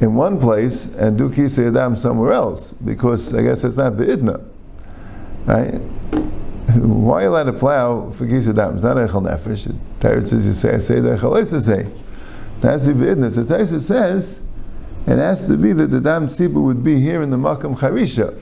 in 0.01 0.15
one 0.15 0.39
place 0.39 0.95
and 0.95 1.19
do 1.19 1.29
Kisei 1.29 1.69
Adam 1.69 1.97
somewhere 1.97 2.33
else, 2.33 2.73
because 2.73 3.35
I 3.35 3.43
guess 3.43 3.65
it's 3.65 3.77
not 3.77 3.97
Be'idna. 3.97 4.41
Right? 5.45 5.75
Why 6.75 7.21
are 7.21 7.23
you 7.23 7.29
allowed 7.31 7.45
to 7.45 7.53
plow 7.53 8.11
for 8.11 8.27
Kisei 8.27 8.51
Adam? 8.51 8.77
It's 8.77 8.85
not 8.85 8.97
Echel 8.97 9.23
Nefesh. 9.23 9.77
Teretz 10.01 10.29
says 10.29 10.47
you 10.47 10.55
say, 10.55 10.75
I 10.75 10.79
say 10.79 11.01
the 11.01 11.17
Echel 11.17 11.63
say. 11.63 11.81
It 12.59 12.63
has 12.63 12.85
to 12.87 12.95
be 12.95 13.07
Be'idna. 13.07 13.31
So 13.31 13.45
Taisa 13.45 13.81
says, 13.81 14.41
it 15.07 15.17
has 15.17 15.47
to 15.47 15.57
be 15.57 15.73
that 15.73 15.87
the 15.87 16.01
dam 16.01 16.29
tzibur 16.29 16.63
would 16.63 16.85
be 16.85 17.01
here 17.01 17.23
in 17.23 17.31
the 17.31 17.37
makam 17.37 17.77
charisha. 17.79 18.39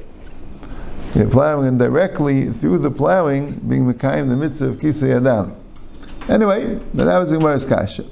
You're 1.15 1.29
plowing 1.29 1.69
and 1.69 1.79
directly 1.79 2.51
through 2.51 2.79
the 2.79 2.91
plowing, 2.91 3.61
being 3.69 3.91
mekayim 3.91 4.29
the 4.29 4.37
mitzvah 4.37 4.67
of 4.67 4.77
kisei 4.79 5.17
adam. 5.17 5.55
Anyway, 6.29 6.81
that 6.95 7.19
was 7.19 7.31
the 7.31 7.39
Gemara's 7.39 7.65
kasha. 7.65 8.05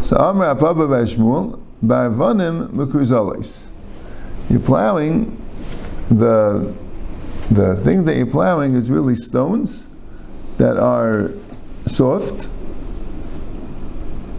So 0.00 0.16
Amr 0.16 0.54
Apaba 0.54 0.88
Vashmul, 0.88 1.60
Barvanim 1.84 2.68
Mukruzolis. 2.68 3.68
You're 4.50 4.60
plowing, 4.60 5.36
the, 6.10 6.74
the 7.50 7.76
thing 7.76 8.04
that 8.04 8.16
you're 8.16 8.26
plowing 8.26 8.74
is 8.74 8.90
really 8.90 9.14
stones 9.14 9.86
that 10.58 10.76
are 10.76 11.30
soft, 11.86 12.48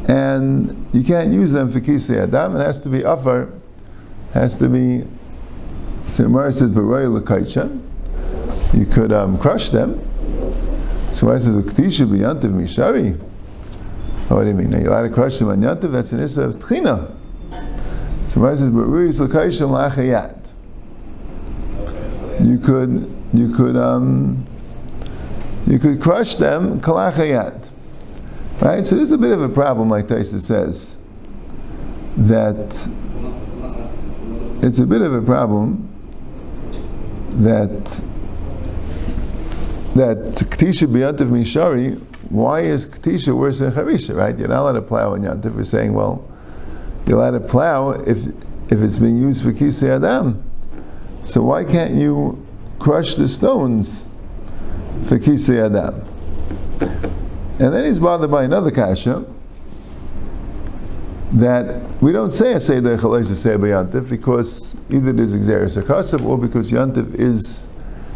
and 0.07 0.87
you 0.93 1.03
can't 1.03 1.33
use 1.33 1.51
them 1.51 1.71
for 1.71 1.79
kisei 1.79 2.21
adam. 2.21 2.57
It 2.57 2.65
has 2.65 2.79
to 2.81 2.89
be 2.89 3.01
afar, 3.01 3.49
has 4.33 4.57
to 4.57 4.67
be. 4.67 5.07
So 6.09 6.25
Gemara 6.25 6.51
says 6.51 6.69
b'roy 6.69 7.81
You 8.73 8.85
could 8.85 9.11
um, 9.11 9.37
crush 9.37 9.69
them. 9.69 9.99
So 11.13 11.31
I 11.31 11.37
says 11.37 11.55
uktisha 11.55 12.05
b'yantiv 12.07 12.51
mishari. 12.51 13.17
What 14.27 14.43
do 14.43 14.47
you 14.49 14.53
mean? 14.53 14.71
Now 14.71 14.79
you're 14.79 14.89
allowed 14.89 15.03
to 15.03 15.09
crush 15.09 15.39
them 15.39 15.49
on 15.49 15.61
yantiv. 15.61 15.91
That's 15.91 16.11
an 16.11 16.19
issa 16.19 16.43
of 16.43 16.55
tchina. 16.55 17.15
So 18.31 18.45
I 18.45 18.55
says 18.55 18.69
b'roy 18.69 19.11
l'kaisha 19.19 19.67
lachayat. 19.67 20.37
You 22.41 22.57
could 22.59 23.13
you 23.33 23.53
could 23.53 23.75
um, 23.75 24.47
you 25.67 25.77
could 25.77 25.99
crush 25.99 26.37
them 26.37 26.79
kalachayat. 26.79 27.69
Right? 28.61 28.87
So 28.87 28.95
there's 28.95 29.11
a 29.11 29.17
bit 29.17 29.33
of 29.33 29.41
a 29.41 29.49
problem, 29.49 29.89
like 29.89 30.07
Taisa 30.07 30.41
says, 30.41 30.95
that 32.15 32.87
it's 34.63 34.79
a 34.79 34.85
bit 34.85 35.01
of 35.01 35.13
a 35.13 35.21
problem 35.21 35.89
that 37.31 37.83
that 39.95 40.17
Ktisha 40.47 40.87
B'yantiv 40.87 41.27
Mishari, 41.29 42.01
why 42.29 42.61
is 42.61 42.85
Ktisha 42.85 43.35
worse 43.35 43.59
than 43.59 43.73
Charisha, 43.73 44.15
right? 44.15 44.39
You're 44.39 44.47
not 44.47 44.61
allowed 44.61 44.71
to 44.79 44.81
plow 44.83 45.15
in 45.15 45.23
Yantiv. 45.23 45.53
We're 45.53 45.65
saying, 45.65 45.91
well, 45.91 46.30
you're 47.05 47.17
allowed 47.17 47.31
to 47.31 47.39
plow 47.39 47.91
if 47.91 48.17
if 48.69 48.81
it's 48.81 48.97
being 48.97 49.17
used 49.17 49.43
for 49.43 49.51
Kisei 49.51 49.95
Adam. 49.95 50.43
So 51.25 51.43
why 51.43 51.65
can't 51.65 51.93
you 51.93 52.45
crush 52.79 53.15
the 53.15 53.27
stones 53.27 54.05
for 55.07 55.19
Kisei 55.19 55.65
Adam? 55.65 56.07
And 57.59 57.73
then 57.73 57.85
he's 57.85 57.99
bothered 57.99 58.31
by 58.31 58.43
another 58.43 58.71
kasha 58.71 59.25
that 61.33 61.81
we 62.01 62.11
don't 62.11 62.31
say 62.31 62.53
a 62.53 62.59
Seder 62.59 62.97
Chalaisa 62.97 63.35
Seba 63.35 63.67
Yantif 63.67 64.09
because 64.09 64.75
either 64.89 65.13
there's 65.13 65.33
Xeris 65.33 65.77
or 65.77 66.27
or 66.27 66.37
because 66.37 66.71
Yantif 66.71 67.13
is 67.15 67.67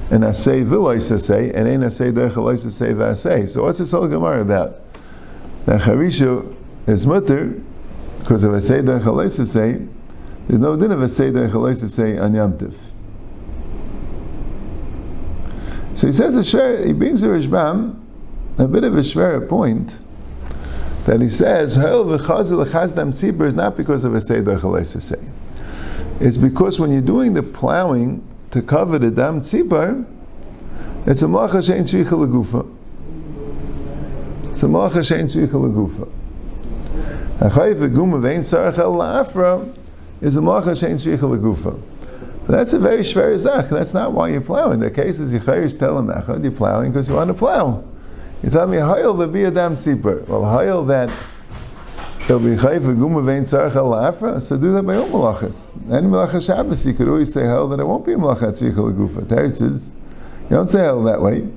an 0.09 0.21
Asay 0.21 0.65
Vilois 0.65 1.11
Asay 1.11 1.53
and 1.53 1.67
ain't 1.67 1.83
Asay 1.83 2.13
Der 2.13 2.29
Chalaisa 2.29 2.71
Seba 2.71 3.11
Asay. 3.11 3.49
So 3.49 3.63
what's 3.63 3.77
this 3.77 3.91
whole 3.91 4.07
Gemara 4.07 4.41
about? 4.41 4.81
That 5.65 5.81
Charisha 5.81 6.55
is 6.87 7.05
mutter 7.05 7.61
because 8.25 8.43
of 8.43 8.53
Asay 8.53 8.83
Der 8.83 8.99
Chalaisa 8.99 9.45
say, 9.45 9.85
there's 10.47 10.59
no 10.59 10.75
din 10.75 10.91
of 10.91 10.97
Asay 10.99 11.31
Der 11.31 11.47
Chalaisa 11.47 11.87
say 11.87 12.17
on 12.17 12.31
Yantif. 12.31 12.75
So 15.93 16.07
he 16.07 16.13
says, 16.13 16.33
he 16.83 16.91
brings 16.91 17.21
the 17.21 17.29
Rishbam 17.29 18.03
a 18.57 18.67
bit 18.67 18.83
of 18.83 18.95
a 18.95 19.01
shver 19.01 19.47
point 19.47 19.99
that 21.05 21.21
he 21.21 21.29
says, 21.29 21.75
Hel 21.75 22.03
tzibur 22.05 23.47
is 23.47 23.53
not 23.53 23.77
because 23.77 24.03
of 24.03 24.15
a 24.15 24.21
seder 24.21 24.57
say. 24.83 25.21
It's 26.19 26.37
because 26.37 26.79
when 26.79 26.91
you're 26.91 27.01
doing 27.01 27.35
the 27.35 27.43
plowing 27.43 28.27
to 28.49 28.63
cover 28.63 28.97
the 28.97 29.11
dam 29.11 29.41
tzibur, 29.41 30.03
it's 31.05 31.21
a 31.21 31.25
malacha 31.25 31.61
shein 31.61 31.81
tzvicha 31.81 32.05
legufa. 32.05 32.67
It's 34.51 34.63
a 34.63 34.65
malacha 34.65 35.03
shein 35.03 35.25
tzvicha 35.25 35.49
legufa. 35.49 36.11
Achayv 37.39 37.75
v'guma 37.75 38.21
vein 38.21 38.39
sarach 38.39 38.77
el 38.77 38.93
la'afra 38.93 39.75
is 40.21 40.37
a 40.37 40.39
malacha 40.39 40.71
shein 40.71 40.93
tzvicha 40.93 41.19
legufa. 41.19 41.81
That's 42.47 42.73
a 42.73 42.79
very 42.79 43.01
shver 43.01 43.37
zach. 43.39 43.69
That's 43.69 43.93
not 43.93 44.13
why 44.13 44.29
you're 44.29 44.39
plowing. 44.39 44.79
The 44.79 44.91
case 44.91 45.19
is 45.19 45.33
yichayish 45.33 45.75
telemachad, 45.75 46.43
you're 46.43 46.51
plowing 46.51 46.91
because 46.91 47.09
you 47.09 47.15
want 47.15 47.29
to 47.29 47.33
plow. 47.33 47.83
You 48.43 48.51
tell 48.51 48.67
me 48.67 48.77
hayil 48.77 49.17
the 49.17 49.27
be 49.27 49.43
a 49.43 49.51
dam 49.51 49.75
tzipur. 49.75 50.27
Well, 50.27 50.41
hayil 50.43 50.87
that 50.87 51.09
So 52.27 52.39
do 52.39 52.55
that 54.73 54.83
by 54.83 54.95
all 54.95 55.09
malachas. 55.09 55.91
Any 55.91 56.07
malachas 56.07 56.45
Shabbos, 56.45 56.85
you 56.85 56.93
could 56.93 57.07
always 57.07 57.33
say 57.33 57.41
hayil 57.41 57.69
that 57.71 57.79
it 57.79 57.85
won't 57.85 58.05
be 58.05 58.13
a 58.13 58.17
malachat 58.17 58.61
tzricha 58.61 58.75
legufa. 58.75 59.25
Teretz 59.25 59.61
is 59.61 59.91
you 60.43 60.55
don't 60.55 60.69
say 60.69 60.79
hayil 60.79 61.03
that 61.05 61.21
way. 61.21 61.47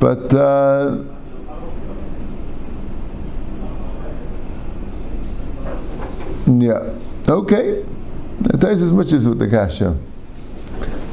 But 0.00 0.34
uh, 0.34 1.04
yeah, 6.48 6.94
okay. 7.28 7.84
Takes 8.60 8.82
as 8.82 8.92
much 8.92 9.12
as 9.12 9.26
with 9.28 9.38
the 9.38 9.48
kasha. 9.48 9.96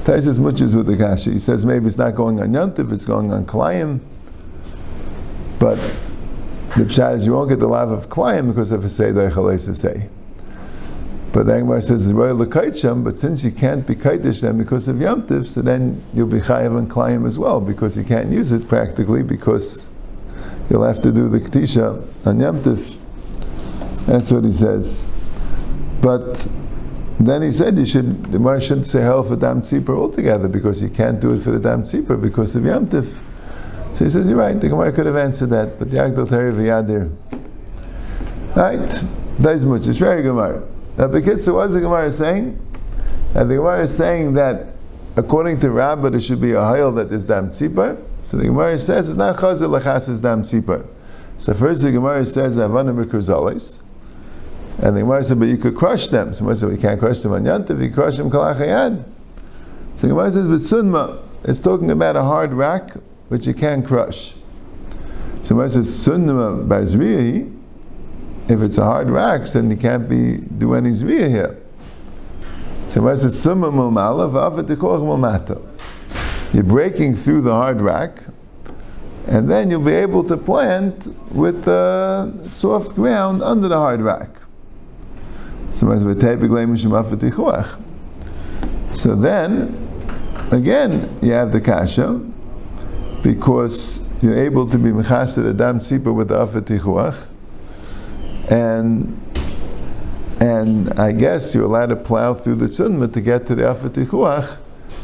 Taisus 0.06 0.38
muches 0.38 0.76
with 0.76 0.86
the 0.86 0.96
kasha. 0.96 1.32
He 1.32 1.40
says 1.40 1.66
maybe 1.66 1.88
it's 1.88 1.98
not 1.98 2.14
going 2.14 2.40
on 2.40 2.54
Yantiv, 2.54 2.92
it's 2.92 3.06
going 3.06 3.34
on 3.34 3.46
Kalayim. 3.46 4.00
But 5.58 5.78
the 6.78 6.84
pshat 6.84 7.16
is 7.16 7.26
you 7.26 7.34
won't 7.34 7.50
get 7.50 7.60
the 7.60 7.68
love 7.68 7.90
of 7.90 8.08
Kalayim 8.08 8.48
because 8.48 8.72
of 8.72 8.90
Seder 8.92 9.32
Chalesa 9.32 9.76
say. 9.76 10.10
But 11.34 11.48
the 11.48 11.58
Gemara 11.58 11.82
says 11.82 12.14
royal 12.14 12.38
lekaitsham, 12.38 13.04
but 13.04 13.18
since 13.18 13.44
you 13.44 13.52
can't 13.52 13.86
be 13.86 13.96
kaitish 13.96 14.42
them 14.42 14.58
because 14.58 14.88
of 14.88 14.98
yamtiv, 14.98 15.48
so 15.48 15.62
then 15.62 16.02
you'll 16.14 16.28
be 16.28 16.40
chayav 16.40 16.78
and 16.78 16.90
klayim 16.90 17.28
as 17.28 17.38
well 17.38 17.60
because 17.60 17.98
you 17.98 18.06
can't 18.06 18.32
use 18.32 18.54
it 18.54 18.70
practically 18.70 19.22
because 19.22 19.88
you'll 20.70 20.86
have 20.86 21.02
to 21.02 21.12
do 21.12 21.28
the 21.28 21.40
ktisha 21.40 22.08
on 22.26 22.38
yamtiv. 22.38 22.96
That's 24.06 24.32
what 24.32 24.46
he 24.46 24.54
says. 24.54 25.04
But 26.06 26.48
then 27.20 27.42
he 27.42 27.52
said 27.52 27.80
you 27.80 27.86
should 27.86 28.26
the 28.26 28.38
Gemara 28.38 28.62
shouldn't 28.62 28.86
say 28.86 29.02
hell 29.02 29.24
for 29.24 29.36
dam 29.36 29.64
tzipor 29.64 29.98
altogether 29.98 30.48
because 30.48 30.80
you 30.80 30.90
can't 30.90 31.20
do 31.20 31.34
it 31.34 31.42
for 31.42 31.50
the 31.50 31.58
dam 31.58 31.82
tzipor 31.82 32.22
because 32.22 32.56
of 32.56 32.62
yamtiv. 32.62 33.18
So 33.96 34.04
he 34.04 34.12
says 34.12 34.30
you're 34.30 34.38
right. 34.38 34.54
The 34.54 34.70
Gemara 34.70 34.92
could 34.92 35.08
have 35.08 35.16
answered 35.16 35.50
that, 35.50 35.80
but 35.80 35.90
the 35.90 35.98
Agdal 35.98 36.28
Teri 36.28 36.54
v'yadir. 36.54 37.10
Right, 38.56 39.04
that's 39.40 39.64
much. 39.64 39.88
It's 39.88 39.98
very 39.98 40.22
Gemara. 40.22 40.62
Now, 40.96 41.08
Bekitzer, 41.08 41.56
what 41.56 41.70
is 41.70 41.74
the 41.74 41.82
Gemara 41.82 42.14
saying? 42.14 42.60
And 43.34 43.50
the 43.50 43.56
Gemara 43.56 43.86
is 43.86 43.98
saying 43.98 44.34
that 44.34 44.76
according 45.16 45.60
to 45.62 45.72
Rabbah, 45.72 46.12
there 46.12 46.20
should 46.20 46.40
be 46.40 46.52
a 46.52 46.58
hayal 46.58 46.96
that 46.98 47.12
is 47.12 47.26
dam 47.26 47.50
tzipar. 47.50 48.00
So 48.22 48.38
the 48.38 48.44
Gemara 48.44 48.78
says 48.78 49.10
it's 49.10 49.18
not 49.18 49.38
chazir 49.38 49.68
lachas 49.80 50.08
is 50.08 50.22
dam 50.22 50.44
tzipar. 50.44 50.86
So 51.40 51.56
first 51.56 51.82
the 51.82 51.92
Gemara 51.92 52.28
says 52.28 52.58
avanim 52.58 53.04
rikurzales. 53.04 53.80
And 54.80 54.96
the 54.96 55.02
Gemara 55.02 55.24
said, 55.24 55.40
but 55.40 55.48
you 55.48 55.58
could 55.58 55.76
crush 55.76 56.10
them. 56.10 56.34
So 56.34 56.40
the 56.40 56.42
Gemara 56.42 56.56
said, 56.56 56.70
we 56.70 56.78
can't 56.78 57.00
crush 57.00 57.22
them 57.22 57.32
on 57.32 57.44
yantiv, 57.44 57.82
you 57.82 57.92
crush 57.92 58.18
them 58.18 58.30
kalachayad. 58.30 59.06
So 59.96 60.02
the 60.02 60.08
Gemara 60.10 60.32
says, 60.32 60.48
but 60.48 60.60
sunma, 60.60 61.22
it's 61.44 61.60
talking 61.60 61.92
about 61.92 62.16
a 62.16 62.24
hard 62.24 62.54
rack 62.54 62.92
which 63.30 63.48
you 63.48 63.54
can't 63.54 63.86
crush. 63.86 64.34
So 65.42 65.50
the 65.50 65.50
Gemara 65.50 65.70
says, 65.70 65.88
sunma 65.88 66.68
bazriyahi, 66.68 67.52
if 68.50 68.62
it's 68.62 68.78
a 68.78 68.84
hard 68.84 69.10
rack, 69.10 69.48
then 69.48 69.72
you 69.72 69.78
can't 69.78 70.10
be 70.10 70.38
do 70.38 70.74
any 70.74 70.92
zriya 70.92 71.30
here. 71.30 71.58
So 72.88 73.02
Gemara 73.02 73.18
says, 73.18 73.46
sunma 73.46 73.72
mulmala 73.72 74.30
v'avet 74.30 74.76
mulmata. 74.76 75.62
You're 76.54 76.64
breaking 76.64 77.16
through 77.16 77.42
the 77.42 77.54
hard 77.54 77.82
rack, 77.82 78.20
and 79.28 79.50
then 79.50 79.72
you'll 79.72 79.82
be 79.82 79.94
able 79.94 80.24
to 80.26 80.38
plant 80.38 81.08
with 81.34 81.64
the 81.64 82.32
soft 82.50 82.94
ground 82.96 83.42
under 83.42 83.68
the 83.68 83.78
hard 83.78 84.02
rack. 84.02 84.30
So 85.76 85.86
then, 89.16 89.76
again, 90.52 91.20
you 91.22 91.34
have 91.34 91.52
the 91.52 91.60
kasha, 91.60 92.22
because 93.22 94.08
you're 94.22 94.38
able 94.38 94.70
to 94.70 94.78
be 94.78 94.92
mechased 94.92 95.38
adam 95.38 95.80
tzipa 95.80 96.14
with 96.14 96.30
the 96.30 96.36
afatichuach, 96.36 97.28
and 98.50 99.22
and 100.40 100.94
I 101.00 101.12
guess 101.12 101.54
you're 101.54 101.66
allowed 101.66 101.88
to 101.88 101.96
plow 101.96 102.34
through 102.34 102.56
the 102.56 102.68
sunnah 102.68 103.08
to 103.10 103.20
get 103.22 103.46
to 103.48 103.56
the 103.56 103.64
afatichuach 103.64 104.58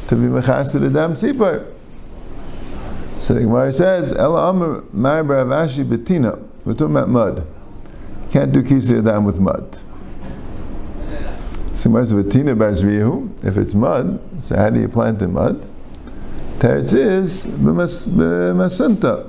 to 0.08 0.16
be 0.16 0.28
mechased 0.28 0.75
adam 0.75 1.16
tzipa. 1.16 1.66
So 3.20 3.34
the 3.34 3.42
Gemara 3.42 3.74
says, 3.74 4.13
Ela 4.13 4.50
Amr 4.50 4.84
Mar 4.94 5.24
Baravashi 5.24 5.84
Betina. 5.86 6.40
We're 6.66 6.74
talking 6.74 6.96
about 6.96 7.10
mud. 7.10 7.46
Can't 8.32 8.51
do 8.51 8.63
kisi 8.63 8.98
adam 8.98 9.25
with 9.25 9.40
mud. 9.40 9.80
So 11.71 11.71
Gemara 11.71 11.71
says, 11.71 11.71
Betina 11.71 11.71
Bazrihu. 11.71 11.71
If 11.84 13.58
it's 13.58 13.74
mud, 13.74 14.20
so 14.44 14.56
how 14.56 14.70
do 14.70 14.80
you 14.80 14.88
plant 14.88 15.22
in 15.22 15.34
mud? 15.34 15.68
Teretz 16.60 16.94
is 16.94 17.48
Masunta. 17.48 19.28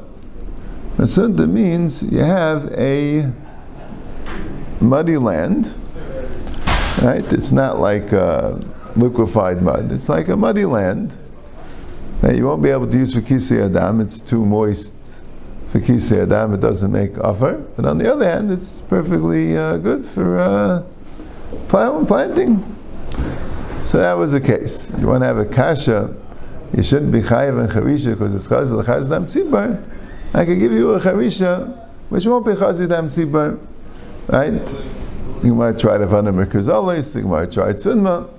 Masunta 0.98 1.48
means 1.48 2.02
you 2.02 2.18
have 2.18 2.70
a 2.72 3.32
muddy 4.82 5.16
land, 5.16 5.72
right? 7.00 7.32
It's 7.32 7.52
not 7.52 7.80
like 7.80 8.12
liquefied 8.96 9.62
mud. 9.62 9.90
It's 9.90 10.10
like 10.10 10.28
a 10.28 10.36
muddy 10.36 10.66
land 10.66 11.16
that 12.20 12.36
you 12.36 12.44
won't 12.46 12.62
be 12.62 12.68
able 12.68 12.86
to 12.86 12.98
use 12.98 13.14
for 13.14 13.22
kisi 13.22 13.64
adam. 13.64 14.00
It's 14.02 14.20
too 14.20 14.44
moist 14.44 14.94
for 15.68 15.80
kisi 15.80 16.22
adam. 16.22 16.52
It 16.52 16.60
doesn't 16.60 16.92
make 16.92 17.16
offer. 17.18 17.54
But 17.76 17.86
on 17.86 17.96
the 17.96 18.12
other 18.12 18.28
hand, 18.28 18.50
it's 18.50 18.82
perfectly 18.82 19.56
uh, 19.56 19.78
good 19.78 20.04
for 20.04 20.38
uh, 20.38 20.82
planting. 21.68 22.72
So 23.84 23.98
that 23.98 24.14
was 24.14 24.32
the 24.32 24.40
case. 24.40 24.90
You 24.98 25.08
want 25.08 25.22
to 25.22 25.26
have 25.26 25.38
a 25.38 25.44
kasha. 25.44 26.14
You 26.74 26.82
shouldn't 26.82 27.12
be 27.12 27.20
chayiv 27.20 27.60
and 27.60 27.68
charisha 27.68 28.12
because 28.12 28.34
it's 28.34 28.46
chazal 28.46 28.84
the 28.84 28.90
chazal 28.90 29.10
dam 29.10 29.26
tzibar. 29.26 29.82
I 30.32 30.44
can 30.44 30.58
give 30.58 30.72
you 30.72 30.92
a 30.94 31.00
charisha 31.00 31.88
which 32.08 32.24
won't 32.24 32.46
be 32.46 32.52
chazal 32.52 32.88
dam 32.88 33.08
tzibar, 33.08 33.58
right? 34.28 34.74
You 35.44 35.54
might 35.54 35.78
try 35.78 35.98
to 35.98 36.08
find 36.08 36.28
a 36.28 36.32
merkazalis. 36.32 37.16
You 37.20 37.26
might 37.26 37.50
try 37.50 37.72
tzvinma. 37.72 38.30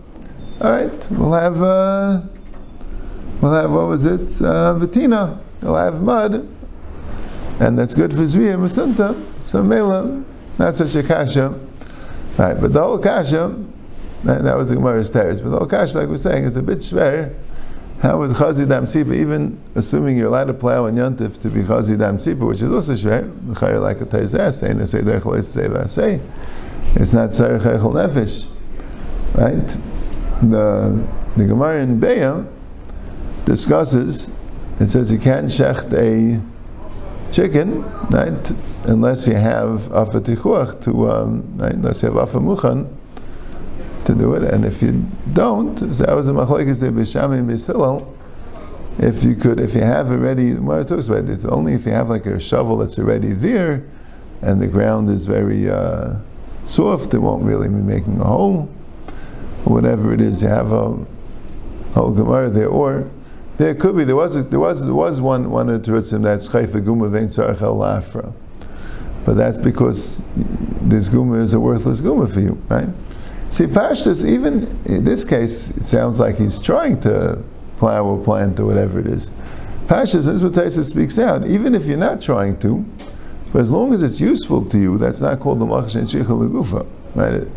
All 0.62 0.72
right, 0.72 1.12
we'll 1.12 1.34
have. 1.34 1.62
Uh, 1.62 2.22
we'll 3.42 3.54
have 3.54 3.72
what 3.72 3.88
was 3.88 4.06
it? 4.06 4.42
Uh, 4.42 4.74
Vatina. 4.76 5.40
We'll 5.62 5.76
have 5.76 6.02
mud, 6.02 6.48
and 7.60 7.78
that's 7.78 7.96
good 7.96 8.12
for 8.12 8.20
Zviya 8.20 8.58
Masunta. 8.58 9.16
So 9.42 9.64
Mela, 9.64 10.24
that's 10.58 10.80
such 10.80 10.96
a 10.96 11.04
kasha. 11.04 11.60
Right, 12.38 12.60
but 12.60 12.74
the 12.74 12.82
whole 12.82 12.98
kasha, 12.98 13.56
that, 14.24 14.44
that 14.44 14.58
was 14.58 14.70
the 14.70 14.76
Gemara's 14.76 15.12
teres, 15.12 15.40
but 15.40 15.50
the 15.50 15.58
whole 15.58 15.68
kasha, 15.68 16.00
like 16.00 16.10
we're 16.10 16.18
saying, 16.18 16.46
is 16.46 16.56
a 16.56 16.64
bit 16.64 16.80
schwer. 16.80 17.34
How 18.02 18.20
with 18.20 18.36
Chazi 18.36 18.68
Dam 18.68 18.86
Tzipa, 18.86 19.16
even 19.16 19.58
assuming 19.76 20.18
you're 20.18 20.28
allowed 20.28 20.46
to 20.46 20.54
plow 20.54 20.88
in 20.88 20.96
Yantif 20.96 21.40
to 21.42 21.50
be 21.50 21.62
Chazi 21.62 21.98
Dam 21.98 22.18
Tzipa, 22.18 22.46
which 22.48 22.62
is 22.62 22.72
also 22.72 22.94
schwer, 22.94 23.32
the 23.48 23.54
Chayr 23.54 23.82
like 23.82 24.02
a 24.02 24.06
Terzeh, 24.06 24.54
saying 24.54 24.80
to 24.80 24.88
say 24.88 25.00
Derech 25.00 25.44
say 25.44 25.88
say, 25.88 26.22
it's 26.96 27.14
not 27.14 27.30
Tzarech 27.30 27.62
Echel 27.62 27.94
Nefesh, 27.94 28.46
right? 29.36 29.68
The, 30.50 31.08
the 31.38 31.46
Gemara 31.46 31.82
in 31.82 32.00
Be'ah, 32.00 32.46
discusses, 33.46 34.36
it 34.80 34.90
says 34.90 35.12
you 35.12 35.20
can't 35.20 35.46
shecht 35.46 35.94
a 35.94 36.42
chicken, 37.32 37.84
right, 38.10 38.52
unless 38.86 39.28
you 39.28 39.36
have 39.36 39.82
afatichuach 39.92 40.82
to, 40.84 41.10
um, 41.10 41.58
right, 41.58 41.74
unless 41.74 42.04
you 42.04 42.12
have 42.12 42.30
afamuchan 42.30 42.94
to 44.06 44.16
do 44.16 44.34
it, 44.34 44.44
and 44.44 44.66
if 44.66 44.82
you 44.82 45.06
don't, 45.34 45.76
that 45.76 46.16
was 46.16 46.28
a 46.28 46.32
machlekes 46.32 46.80
de 46.80 46.92
b'shami 46.92 47.46
b'silal, 47.46 48.08
if 49.00 49.24
you 49.24 49.36
could, 49.36 49.60
if 49.60 49.74
you 49.74 49.82
have 49.82 50.12
already, 50.12 50.54
what 50.56 50.88
talks 50.88 51.08
about 51.08 51.28
it, 51.30 51.46
only 51.46 51.74
if 51.74 51.86
you 51.86 51.92
have 51.92 52.10
like 52.10 52.26
a 52.26 52.40
shovel 52.40 52.78
that's 52.78 53.00
already 53.00 53.34
there, 53.34 53.84
and 54.42 54.60
the 54.60 54.68
ground 54.68 55.10
is 55.10 55.26
very 55.26 55.70
uh, 55.70 56.16
soft, 56.66 57.14
it 57.14 57.20
won't 57.20 57.44
really 57.44 57.70
be 57.70 57.76
making 57.76 58.20
a 58.20 58.26
hole, 58.26 58.70
whatever 59.64 60.14
it 60.14 60.22
is, 60.22 60.42
you 60.42 60.50
have 60.50 60.72
a 60.72 60.98
whole 61.94 62.12
gemara 62.12 62.50
there, 62.50 62.68
or 62.68 63.10
there 63.58 63.74
could 63.76 63.96
be. 63.96 64.04
There 64.04 64.16
was 64.16 64.36
a, 64.36 64.44
there 64.44 64.60
was 64.60 64.84
there 64.84 64.94
was 64.94 65.22
one 65.22 65.50
one 65.50 65.70
of 65.70 65.84
the 65.84 65.92
Terutzim 65.92 66.24
that's 66.24 66.48
chayfa 66.50 66.84
guma 66.84 67.10
vein 67.10 67.28
tzarechel 67.28 67.76
lafra, 67.78 68.34
but 69.26 69.36
that's 69.36 69.58
because 69.58 70.22
this 70.36 71.10
guma 71.10 71.42
is 71.42 71.54
a 71.54 71.60
worthless 71.60 72.02
guma 72.02 72.32
for 72.32 72.40
you, 72.40 72.62
right? 72.70 72.90
See, 73.52 73.66
Pashtas, 73.66 74.28
even 74.28 74.64
in 74.86 75.06
this 75.06 75.24
case, 75.24 75.70
it 75.78 75.86
sounds 75.86 76.20
like 76.20 76.38
he's 76.38 76.60
trying 76.60 77.00
to 77.02 77.42
plow 77.78 78.04
or 78.04 78.24
plant 78.24 78.60
or 78.60 78.66
whatever 78.66 79.00
it 79.00 79.08
is. 79.08 79.30
Pashtas, 79.86 80.26
this 80.26 80.28
is 80.28 80.44
what 80.44 80.54
Taisa 80.54 80.84
speaks 80.84 81.20
out. 81.20 81.46
Even 81.46 81.76
if 81.76 81.86
you're 81.86 81.98
not 81.98 82.22
trying 82.22 82.58
to, 82.62 82.84
but 83.52 83.62
as 83.62 83.70
long 83.70 83.94
as 83.94 84.02
it's 84.02 84.20
useful 84.20 84.66
to 84.66 84.80
you, 84.80 84.98
that's 84.98 85.22
not 85.22 85.40
called 85.40 85.60
the 85.60 85.66
machshen 85.66 86.02
shicha 86.02 86.26
legufa, 86.26 86.88
right? 87.14 87.48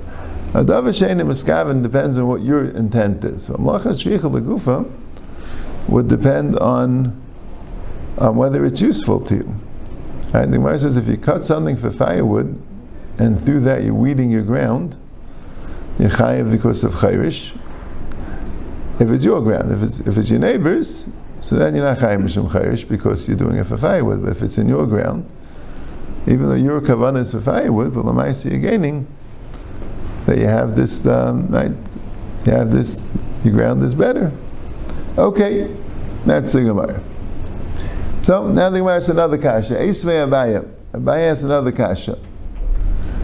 A 0.55 0.64
davashen 0.64 1.70
and 1.70 1.83
depends 1.83 2.18
on 2.18 2.26
what 2.29 2.42
your 2.42 2.68
intent 2.70 3.24
is. 3.24 3.44
So, 3.44 3.55
machshen 3.55 3.94
shicha 3.94 4.31
legufa 4.31 4.90
would 5.88 6.09
depend 6.09 6.59
on, 6.59 7.18
on 8.18 8.37
whether 8.37 8.66
it's 8.66 8.81
useful 8.81 9.20
to 9.20 9.37
you. 9.37 9.61
Right? 10.32 10.46
The 10.46 10.58
Gemara 10.58 10.78
says 10.78 10.96
if 10.96 11.08
you 11.08 11.16
cut 11.16 11.46
something 11.46 11.76
for 11.76 11.90
firewood, 11.90 12.60
and 13.18 13.42
through 13.42 13.60
that 13.60 13.82
you're 13.82 13.94
weeding 13.94 14.30
your 14.30 14.42
ground, 14.42 14.96
you're 15.98 16.10
chayiv 16.10 16.50
because 16.50 16.84
of 16.84 16.94
chayrish. 16.94 17.56
If 19.00 19.10
it's 19.10 19.24
your 19.24 19.40
ground, 19.40 19.72
if 19.72 19.82
it's, 19.82 20.00
if 20.00 20.18
it's 20.18 20.30
your 20.30 20.40
neighbor's, 20.40 21.08
so 21.40 21.56
then 21.56 21.74
you're 21.74 21.84
not 21.84 21.98
chayiv 21.98 22.22
mishum 22.22 22.50
chayrish 22.50 22.88
because 22.88 23.28
you're 23.28 23.36
doing 23.36 23.56
it 23.56 23.64
for 23.64 23.78
firewood. 23.78 24.22
But 24.22 24.32
if 24.32 24.42
it's 24.42 24.58
in 24.58 24.68
your 24.68 24.86
ground, 24.86 25.30
even 26.26 26.48
though 26.48 26.54
your 26.54 26.80
kavanah 26.80 27.20
is 27.20 27.32
for 27.32 27.40
firewood, 27.40 27.94
but 27.94 28.04
lamaisi 28.04 28.50
you're 28.50 28.60
gaining 28.60 29.06
that 30.26 30.38
you 30.38 30.46
have 30.46 30.74
this 30.74 31.06
um, 31.06 31.46
right, 31.48 31.72
you 32.44 32.52
have 32.52 32.70
this, 32.70 33.10
your 33.44 33.54
ground 33.54 33.82
is 33.82 33.94
better. 33.94 34.32
Okay, 35.16 35.74
that's 36.26 36.52
the 36.52 36.62
Gemara. 36.62 37.00
So 38.26 38.48
now 38.48 38.70
the 38.70 38.78
Gemara 38.78 38.94
has 38.94 39.08
another 39.08 39.38
kasha. 39.38 39.74
Eisvei 39.74 40.26
Abaya. 40.26 40.68
Abaya 40.92 41.28
has 41.28 41.44
another 41.44 41.70
kasha. 41.70 42.18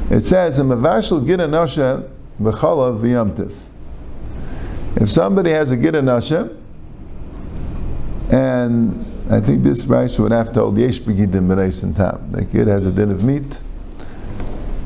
It 0.08 0.24
says, 0.24 0.60
"A 0.60 0.62
mavashal 0.62 1.26
gid 1.26 1.40
anosha 1.40 2.08
b'chalav 2.40 3.00
v'yamtiv." 3.00 3.52
If 4.94 5.10
somebody 5.10 5.50
has 5.50 5.72
a 5.72 5.76
gid 5.76 5.96
and 5.96 6.06
I 9.28 9.40
think 9.40 9.64
this 9.64 9.86
rice 9.86 10.20
would 10.20 10.30
have 10.30 10.52
to 10.52 10.60
hold 10.60 10.78
yesh 10.78 11.00
begidim 11.00 11.48
b'reis 11.48 11.82
and 11.82 11.96
tam. 11.96 12.28
The 12.30 12.44
kid 12.44 12.68
has 12.68 12.86
a 12.86 12.92
din 12.92 13.10
of 13.10 13.24
meat. 13.24 13.58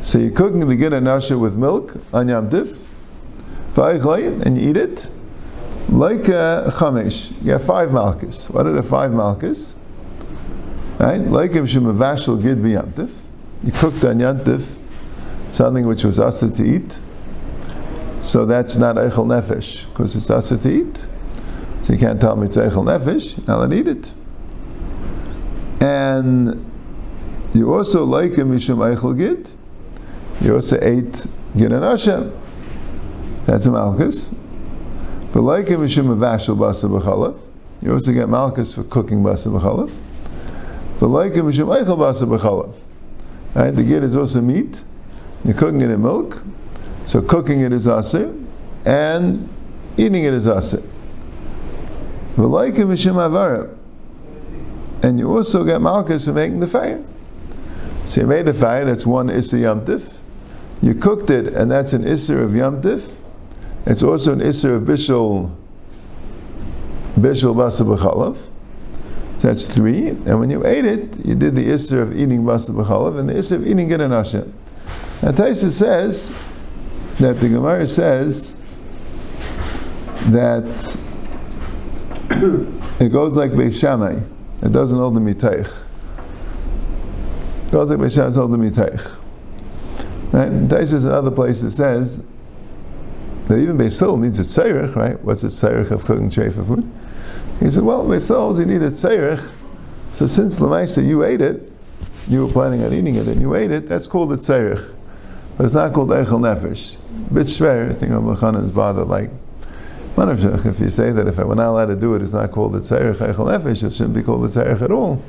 So 0.00 0.16
you're 0.16 0.31
cooking 0.31 0.66
the 0.66 0.76
gid 0.76 0.94
with 1.38 1.57
milk 1.57 1.98
on 2.14 2.29
yamtiv, 2.29 2.79
and 4.46 4.59
you 4.59 4.70
eat 4.70 4.79
it. 4.79 5.09
Like 5.90 6.29
a 6.29 6.72
chamesh, 6.76 7.33
you 7.44 7.52
have 7.52 7.64
five 7.64 7.92
malchus. 7.92 8.48
What 8.48 8.66
are 8.66 8.72
the 8.72 8.83
five 8.83 9.12
malchus? 9.12 9.76
Right? 10.98 11.20
Like 11.20 11.52
if 11.52 11.64
shemavashal 11.64 12.42
gid 12.42 12.59
b'yantif, 12.59 13.12
you 13.62 13.72
cooked 13.72 14.04
on 14.04 14.18
yantif 14.18 14.76
something 15.50 15.87
which 15.87 16.04
was 16.04 16.18
asa 16.18 16.50
to 16.50 16.64
eat. 16.64 16.98
So 18.22 18.44
that's 18.44 18.76
not 18.76 18.96
eichel 18.96 19.26
nefesh 19.26 19.88
because 19.88 20.16
it's 20.16 20.30
asa 20.30 20.59
to 20.59 20.70
eat. 20.70 21.06
So 21.80 21.92
you 21.92 21.98
can't 21.98 22.20
tell 22.20 22.37
me 22.37 22.46
it's 22.46 22.56
eichel 22.56 22.85
nefesh. 22.85 23.46
Now 23.46 23.59
let 23.59 23.72
eat 23.72 23.88
it. 23.88 24.12
And 25.80 26.64
you 27.54 27.72
also 27.72 28.04
like 28.04 28.32
a 28.32 28.42
mishum 28.42 28.78
eichel 28.78 29.16
gid. 29.16 29.52
You 30.40 30.54
also 30.54 30.78
ate 30.80 31.26
gid 31.56 31.72
and 31.72 31.85
Hashem. 31.85 32.37
That's 33.44 33.66
a 33.66 33.70
malchus. 33.70 34.35
But 35.32 35.42
like 35.42 35.68
a 35.70 35.74
mishum 35.74 36.16
avashal 36.16 36.56
basa 36.56 36.88
b'chalav, 36.88 37.38
you 37.82 37.92
also 37.92 38.12
get 38.12 38.28
malchus 38.28 38.72
for 38.72 38.85
cooking 38.85 39.22
basa 39.22 39.48
b'chalav. 39.52 39.92
But 40.98 41.09
like 41.09 41.35
a 41.37 41.40
mishum 41.40 41.76
eichel 41.76 41.98
basa 41.98 42.26
b'chalav, 42.26 42.74
right? 43.54 43.70
The 43.70 43.82
git 43.82 44.02
is 44.02 44.16
also 44.16 44.40
meat. 44.40 44.82
You're 45.44 45.54
cooking 45.54 45.80
it 45.82 45.90
in 45.90 46.02
milk, 46.02 46.42
so 47.04 47.20
cooking 47.20 47.61
it 47.61 47.72
is 47.72 47.87
asir, 47.87 48.35
and 48.85 49.48
eating 49.96 50.24
it 50.24 50.32
is 50.32 50.46
asir. 50.46 50.82
The 52.37 52.46
like 52.46 52.78
a 52.78 52.82
mishum 52.82 53.14
avara, 53.14 53.76
and 55.02 55.18
you 55.18 55.30
also 55.30 55.64
get 55.64 55.80
malchus 55.80 56.24
for 56.24 56.32
making 56.32 56.61
the 56.61 56.66
fire. 56.66 57.04
So 58.06 58.20
you 58.22 58.26
made 58.26 58.48
a 58.48 58.54
fire, 58.54 58.85
that's 58.85 59.04
one 59.04 59.28
Issa 59.28 59.56
Yamtif. 59.56 60.16
You 60.80 60.94
cooked 60.94 61.28
it, 61.30 61.48
and 61.48 61.70
that's 61.70 61.92
an 61.92 62.06
Issa 62.06 62.38
of 62.38 62.52
Yamtif. 62.52 63.16
It's 63.85 64.02
also 64.02 64.32
an 64.32 64.40
Issa 64.40 64.70
of 64.74 64.82
Bishul, 64.85 65.54
Bishul 67.18 67.54
Basa 67.54 67.85
B'chalav. 67.85 68.38
That's 69.40 69.66
three. 69.66 70.09
And 70.09 70.40
when 70.40 70.51
you 70.51 70.66
ate 70.66 70.85
it, 70.85 71.25
you 71.27 71.35
did 71.35 71.57
the 71.57 71.68
Issa 71.68 71.99
of 71.99 72.16
eating 72.16 72.42
Basa 72.42 72.70
B'chalav 72.70 73.18
and 73.18 73.29
the 73.29 73.37
Issa 73.37 73.57
of 73.57 73.66
eating 73.66 73.90
Hashem. 73.90 74.53
Now 75.22 75.31
Taisa 75.33 75.70
says 75.70 76.33
that 77.18 77.40
the 77.40 77.49
Gemara 77.49 77.87
says 77.87 78.55
that 80.29 80.64
it 83.01 83.09
goes 83.09 83.35
like 83.35 83.53
Beishamai. 83.53 84.27
It 84.62 84.72
doesn't 84.72 84.99
hold 84.99 85.14
the 85.14 85.20
Mitaych. 85.20 85.72
Goes 87.70 87.90
like 87.90 87.99
Beishamai 87.99 88.35
hold 88.35 88.53
the 88.53 88.59
Mitaych. 88.59 89.16
Right? 90.33 90.51
Taisa 90.68 91.05
in 91.05 91.11
other 91.12 91.31
places 91.31 91.77
says 91.77 92.22
that 93.44 93.59
even 93.59 93.79
Beisil 93.79 94.18
needs 94.18 94.38
a 94.38 94.42
tzeirich, 94.42 94.96
right? 94.96 95.22
What's 95.22 95.44
a 95.44 95.46
tzeirich 95.46 95.90
of 95.90 96.05
cooking 96.05 96.31
treifa 96.31 96.66
food? 96.66 96.90
He 97.61 97.71
said, 97.71 97.83
well, 97.83 98.05
Beisil, 98.05 98.37
oh, 98.37 98.59
you 98.59 98.66
need 98.66 98.83
a 98.83 98.90
tzeirich. 98.90 99.51
So 100.12 100.27
since 100.27 100.59
Lamaisa, 100.59 101.07
you 101.07 101.25
ate 101.25 101.40
it, 101.40 101.73
you 102.29 102.47
were 102.47 102.53
planning 102.53 102.83
on 102.85 102.92
eating 102.92 103.14
it 103.16 103.27
and 103.27 103.40
you 103.40 103.55
ate 103.55 103.71
it, 103.71 103.88
that's 103.88 104.07
called 104.07 104.33
a 104.33 104.37
tzeirich. 104.37 104.95
But 105.57 105.66
it's 105.66 105.75
not 105.75 105.92
called 105.92 106.11
Eichel 106.11 106.40
Nefesh. 106.40 106.97
Bit 107.33 107.47
shver, 107.47 107.90
I 107.90 107.95
think 107.95 108.12
Rabbi 108.12 108.59
is 108.59 108.71
bothered 108.71 109.09
like, 109.09 109.31
if 110.19 110.81
you 110.81 110.90
say 110.90 111.12
that 111.12 111.27
if 111.27 111.38
I 111.38 111.45
were 111.45 111.55
not 111.55 111.71
allowed 111.71 111.87
to 111.87 111.97
do 111.97 112.14
it, 112.14 112.23
it's 112.23 112.33
not 112.33 112.51
called 112.51 112.75
a 112.77 112.81
tzeirich 112.81 113.16
Eichel 113.16 113.47
Nefesh, 113.47 113.85
it 113.85 113.92
shouldn't 113.92 114.14
be 114.14 114.23
called 114.23 114.45
a 114.45 114.49
tzeirich 114.49 114.83
at 114.83 114.90
all. 114.90 115.23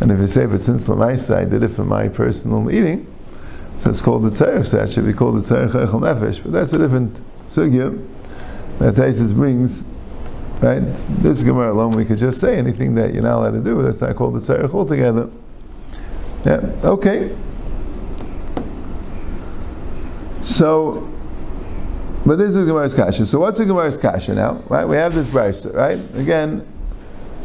And 0.00 0.12
if 0.12 0.18
you 0.20 0.26
say, 0.26 0.46
but 0.46 0.60
since 0.60 0.86
Lamaisa, 0.86 1.36
I 1.36 1.44
did 1.44 1.62
it 1.62 1.68
for 1.68 1.84
my 1.84 2.08
personal 2.08 2.70
eating, 2.70 3.06
so 3.78 3.90
it's 3.90 4.02
called 4.02 4.24
the 4.24 4.30
tzarech, 4.30 4.66
so 4.66 4.76
that 4.76 4.90
should 4.90 5.06
be 5.06 5.12
called 5.12 5.36
the 5.36 5.40
tzarech 5.40 5.70
echel 5.70 6.00
nefesh. 6.00 6.42
But 6.42 6.52
that's 6.52 6.72
a 6.72 6.78
different 6.78 7.20
sugya 7.46 8.04
that 8.78 8.94
Taisus 8.94 9.32
brings. 9.32 9.84
Right? 10.60 10.80
This 11.22 11.42
Gemara 11.42 11.72
alone, 11.72 11.94
we 11.94 12.04
could 12.04 12.18
just 12.18 12.40
say 12.40 12.56
anything 12.56 12.94
that 12.96 13.14
you're 13.14 13.22
not 13.22 13.38
allowed 13.38 13.52
to 13.52 13.60
do. 13.60 13.80
That's 13.82 14.00
not 14.00 14.16
called 14.16 14.34
the 14.34 14.40
tzarech 14.40 14.74
altogether. 14.74 15.30
Yeah. 16.44 16.72
Okay. 16.84 17.36
So, 20.42 21.08
but 22.26 22.36
this 22.36 22.54
is 22.54 22.66
Gemara's 22.66 22.94
kasha. 22.94 23.26
So 23.26 23.38
what's 23.38 23.58
the 23.58 23.66
Gemara's 23.66 23.98
kasha 23.98 24.34
now? 24.34 24.62
Right? 24.68 24.86
We 24.86 24.96
have 24.96 25.14
this 25.14 25.28
brisa, 25.28 25.74
right? 25.74 25.98
Again, 26.16 26.66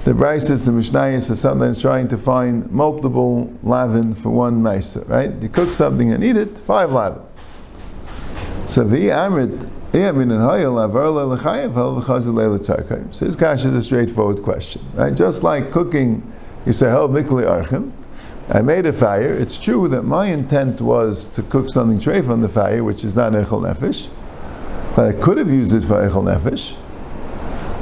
the 0.03 0.11
Braisis, 0.11 0.65
the 0.65 0.71
Mishnayos 0.71 1.29
are 1.31 1.35
sometimes 1.37 1.79
trying 1.79 2.09
to 2.09 2.17
find 2.17 2.69
multiple 2.69 3.53
lavin 3.63 4.13
for 4.13 4.31
one 4.31 4.61
maisa, 4.61 5.07
right? 5.07 5.31
You 5.41 5.47
cook 5.47 5.73
something 5.73 6.11
and 6.11 6.21
eat 6.21 6.35
it, 6.35 6.59
five 6.59 6.91
lavin. 6.91 7.21
So 8.67 8.83
the 8.83 9.07
Amrit, 9.07 9.69
so 13.11 13.25
this 13.25 13.35
kash 13.35 13.65
is 13.65 13.73
a 13.73 13.83
straightforward 13.83 14.41
question, 14.41 14.81
right? 14.95 15.13
Just 15.13 15.43
like 15.43 15.71
cooking, 15.71 16.23
you 16.65 16.73
say, 16.73 16.91
"Oh, 16.91 17.07
mikli 17.07 17.45
archim." 17.45 17.91
I 18.49 18.61
made 18.61 18.85
a 18.85 18.91
fire. 18.91 19.33
It's 19.33 19.57
true 19.57 19.87
that 19.89 20.03
my 20.03 20.25
intent 20.25 20.81
was 20.81 21.29
to 21.29 21.43
cook 21.43 21.69
something 21.69 21.99
treif 21.99 22.29
on 22.29 22.41
the 22.41 22.49
fire, 22.49 22.83
which 22.83 23.05
is 23.05 23.15
not 23.15 23.33
echel 23.33 23.61
nefesh, 23.61 24.09
but 24.95 25.05
I 25.05 25.13
could 25.13 25.37
have 25.37 25.49
used 25.49 25.73
it 25.73 25.83
for 25.83 25.95
echel 25.95 26.23
nefesh. 26.23 26.75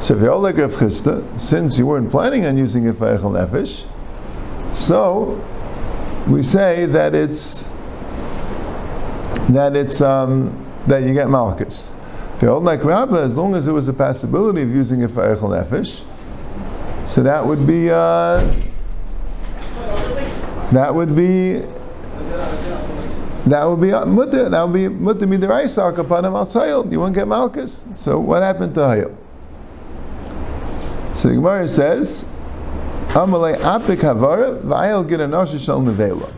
So 0.01 0.15
like 0.15 0.57
Rav 0.57 0.71
Chisda, 0.71 1.39
since 1.39 1.77
you 1.77 1.85
weren't 1.85 2.09
planning 2.09 2.43
on 2.47 2.57
using 2.57 2.87
it 2.87 2.97
for 2.97 3.15
Echel 3.15 3.33
Nefesh, 3.33 3.85
so 4.75 5.39
we 6.27 6.41
say 6.41 6.87
that 6.87 7.13
it's 7.13 7.69
that 9.49 9.75
it's 9.75 10.01
um, 10.01 10.49
that 10.87 11.03
you 11.03 11.13
get 11.13 11.29
Malchus. 11.29 11.91
If 12.43 12.63
like 12.63 12.83
Rabbah, 12.83 13.21
as 13.21 13.37
long 13.37 13.53
as 13.53 13.65
there 13.65 13.73
was 13.73 13.87
a 13.87 13.93
possibility 13.93 14.63
of 14.63 14.69
using 14.69 15.01
it 15.01 15.11
for 15.11 15.21
Echel 15.21 15.49
Nefesh, 15.49 16.03
so 17.07 17.21
that 17.21 17.45
would 17.45 17.67
be 17.67 17.91
uh, 17.91 18.51
that 20.71 20.95
would 20.95 21.15
be 21.15 21.61
that 23.45 23.65
would 23.65 23.79
be 23.79 23.93
uh, 23.93 24.05
mutter. 24.07 24.49
That 24.49 24.63
would 24.63 24.73
be 24.73 24.87
mutter 24.87 25.27
midiraisa 25.27 25.95
him 25.95 26.35
al 26.73 26.91
You 26.91 26.99
won't 26.99 27.13
get 27.13 27.27
malchus. 27.27 27.85
So 27.93 28.19
what 28.19 28.41
happened 28.41 28.73
to 28.73 28.81
Hayil? 28.81 29.15
So 31.15 31.27
the 31.27 31.35
Gemara 31.35 31.67
says, 31.67 32.23
Amalei 33.09 33.59
apik 33.59 33.97
havara 33.97 34.59
v'ayel 34.61 35.07
get 35.07 35.19
anosha 35.19 35.59
shal 35.63 35.81
nevela. 35.81 36.33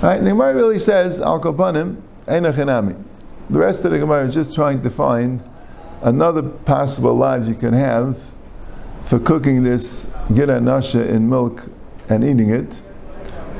Right? 0.00 0.20
The 0.20 0.30
Gemara 0.30 0.54
really 0.54 0.78
says, 0.78 1.20
Al 1.20 1.40
kopanim, 1.40 2.00
enachinami. 2.26 3.11
The 3.52 3.58
rest 3.58 3.84
of 3.84 3.90
the 3.90 3.98
Gemara 3.98 4.24
is 4.24 4.32
just 4.32 4.54
trying 4.54 4.80
to 4.80 4.88
find 4.88 5.42
another 6.00 6.42
possible 6.42 7.14
life 7.14 7.46
you 7.46 7.54
can 7.54 7.74
have 7.74 8.18
for 9.04 9.18
cooking 9.18 9.62
this 9.62 10.10
get 10.34 10.48
anosha 10.48 11.06
in 11.06 11.28
milk 11.28 11.68
and 12.08 12.24
eating 12.24 12.48
it. 12.48 12.80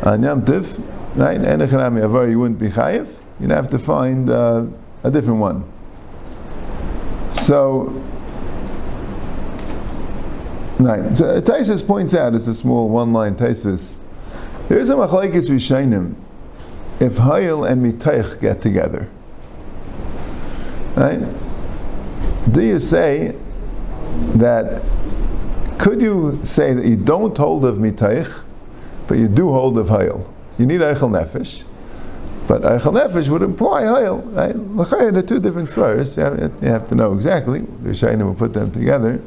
Right? 0.02 0.18
Enachinami 0.18 2.00
havara, 2.00 2.30
you 2.30 2.40
wouldn't 2.40 2.58
be 2.58 2.68
chayiv. 2.68 3.18
You'd 3.38 3.50
have 3.50 3.68
to 3.68 3.78
find 3.78 4.30
uh, 4.30 4.64
a 5.04 5.10
different 5.10 5.40
one. 5.40 5.70
So, 7.32 8.02
Right. 10.78 11.14
So 11.14 11.40
Taisus 11.42 11.86
points 11.86 12.14
out, 12.14 12.34
it's 12.34 12.46
a 12.46 12.54
small 12.54 12.88
one-line 12.88 13.36
Taisus. 13.36 13.96
There 14.68 14.78
is 14.78 14.88
a 14.88 14.94
machlekes 14.94 15.50
rishainim 15.50 16.14
if 16.98 17.18
Hayil 17.18 17.70
and 17.70 17.84
Mitaych 17.84 18.40
get 18.40 18.62
together. 18.62 19.08
Right? 20.96 21.20
Do 22.52 22.62
you 22.62 22.78
say 22.78 23.34
that? 24.34 24.82
Could 25.78 26.00
you 26.00 26.40
say 26.44 26.74
that 26.74 26.84
you 26.84 26.96
don't 26.96 27.36
hold 27.36 27.64
of 27.64 27.76
Mitaych, 27.76 28.42
but 29.08 29.18
you 29.18 29.26
do 29.26 29.50
hold 29.50 29.78
of 29.78 29.88
Hayil? 29.88 30.28
You 30.58 30.66
need 30.66 30.80
Eichel 30.80 31.10
Nefesh. 31.10 31.64
But 32.46 32.62
Eichel 32.62 32.92
Nefesh 32.92 33.28
would 33.28 33.42
imply 33.42 33.82
Hayil. 33.82 34.22
Right? 34.36 35.12
They're 35.12 35.22
two 35.22 35.40
different 35.40 35.68
svaras. 35.68 36.16
You 36.62 36.68
have 36.68 36.88
to 36.88 36.94
know 36.94 37.14
exactly. 37.14 37.60
The 37.60 37.90
Rishayim 37.90 38.22
will 38.22 38.34
put 38.34 38.52
them 38.52 38.70
together. 38.70 39.20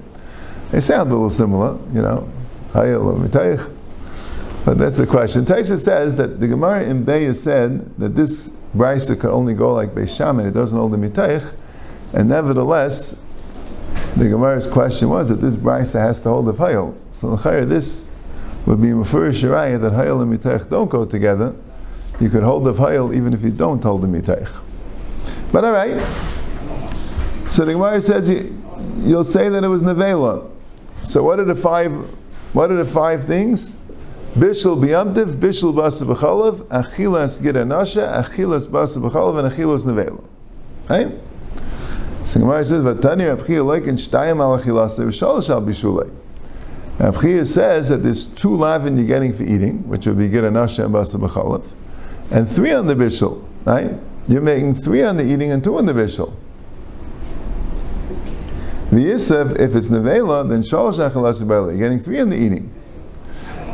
They 0.71 0.81
sound 0.81 1.09
a 1.11 1.13
little 1.13 1.29
similar, 1.29 1.77
you 1.93 2.01
know, 2.01 2.29
Hayil 2.69 3.05
or 3.05 3.15
Mitayich. 3.15 3.71
But 4.65 4.77
that's 4.77 4.97
the 4.97 5.05
question. 5.07 5.45
Taisa 5.45 5.77
says 5.77 6.17
that 6.17 6.39
the 6.39 6.47
Gemara 6.47 6.83
in 6.83 7.05
Beya 7.05 7.35
said 7.35 7.97
that 7.97 8.15
this 8.15 8.51
brisa 8.75 9.19
could 9.19 9.31
only 9.31 9.53
go 9.53 9.73
like 9.73 9.89
Beishamin, 9.89 10.47
it 10.47 10.51
doesn't 10.51 10.77
hold 10.77 10.91
the 10.91 10.97
Mitayich, 10.97 11.53
and 12.13 12.29
nevertheless, 12.29 13.15
the 14.15 14.25
Gemara's 14.25 14.67
question 14.67 15.09
was 15.09 15.29
that 15.29 15.41
this 15.41 15.55
brisa 15.55 15.99
has 15.99 16.21
to 16.21 16.29
hold 16.29 16.45
the 16.45 16.53
Hayil. 16.53 16.95
So 17.11 17.35
the 17.35 17.65
this 17.65 18.09
would 18.65 18.81
be 18.81 18.89
Mufur 18.89 19.29
Shirayah 19.31 19.81
that 19.81 19.93
Hayil 19.93 20.21
and 20.21 20.37
Mitayich 20.37 20.69
don't 20.69 20.89
go 20.89 21.05
together. 21.05 21.55
You 22.19 22.29
could 22.29 22.43
hold 22.43 22.63
the 22.63 22.73
Hayil 22.73 23.15
even 23.15 23.33
if 23.33 23.41
you 23.41 23.51
don't 23.51 23.83
hold 23.83 24.01
the 24.01 24.07
Mitayich. 24.07 24.51
But 25.51 25.63
alright. 25.63 26.01
So 27.51 27.65
the 27.65 27.73
Gemara 27.73 28.01
says 28.01 28.29
you'll 28.29 29.23
say 29.23 29.49
that 29.49 29.63
it 29.63 29.67
was 29.67 29.83
Nevela. 29.83 30.49
So 31.03 31.23
what 31.23 31.39
are 31.39 31.45
the 31.45 31.55
five? 31.55 31.91
What 32.53 32.71
are 32.71 32.75
the 32.75 32.89
five 32.89 33.25
things? 33.25 33.75
Bishul 34.35 34.77
biyamtiv, 34.77 35.37
bishul 35.37 35.73
basa 35.73 36.05
b'chalav, 36.05 36.67
achilas 36.67 37.41
giranasha, 37.41 38.21
achilas 38.21 38.67
basa 38.67 38.97
b'chalav, 39.01 39.39
and 39.39 39.49
achilas 39.49 39.85
nevela. 39.85 40.21
Right? 40.89 41.17
So 42.25 42.41
Gemara 42.41 42.65
says, 42.65 42.83
"Vatani 42.83 43.33
Rabchia 43.33 43.65
like 43.65 43.85
in 43.85 43.95
shtayim 43.95 44.41
al 44.41 44.59
achilas 44.59 44.99
v'shalosh 44.99 45.49
al 45.49 45.61
bishulei." 45.61 46.13
Rabchia 46.97 47.47
says 47.47 47.87
that 47.87 48.03
there's 48.03 48.25
two 48.25 48.57
lavin 48.57 48.97
you're 48.97 49.07
getting 49.07 49.31
for 49.31 49.43
eating, 49.43 49.87
which 49.87 50.05
would 50.05 50.17
be 50.17 50.27
giranasha 50.27 50.83
and 50.83 50.93
basa 50.93 51.17
b'chalav, 51.17 51.63
and 52.29 52.49
three 52.49 52.73
on 52.73 52.87
the 52.87 52.95
bishul. 52.95 53.41
Right? 53.63 53.93
You're 54.27 54.41
making 54.41 54.75
three 54.75 55.01
on 55.01 55.15
the 55.15 55.23
eating 55.23 55.51
and 55.51 55.63
two 55.63 55.77
on 55.77 55.85
the 55.85 55.93
bishul. 55.93 56.33
The 58.89 58.97
Yisef, 58.97 59.57
if 59.59 59.75
it's 59.75 59.87
Nevela, 59.87 60.47
then 60.47 60.61
Shalosh 60.61 61.09
Achalas 61.09 61.39
You're 61.39 61.77
getting 61.77 61.99
three 61.99 62.19
on 62.19 62.29
the 62.29 62.37
eating. 62.37 62.71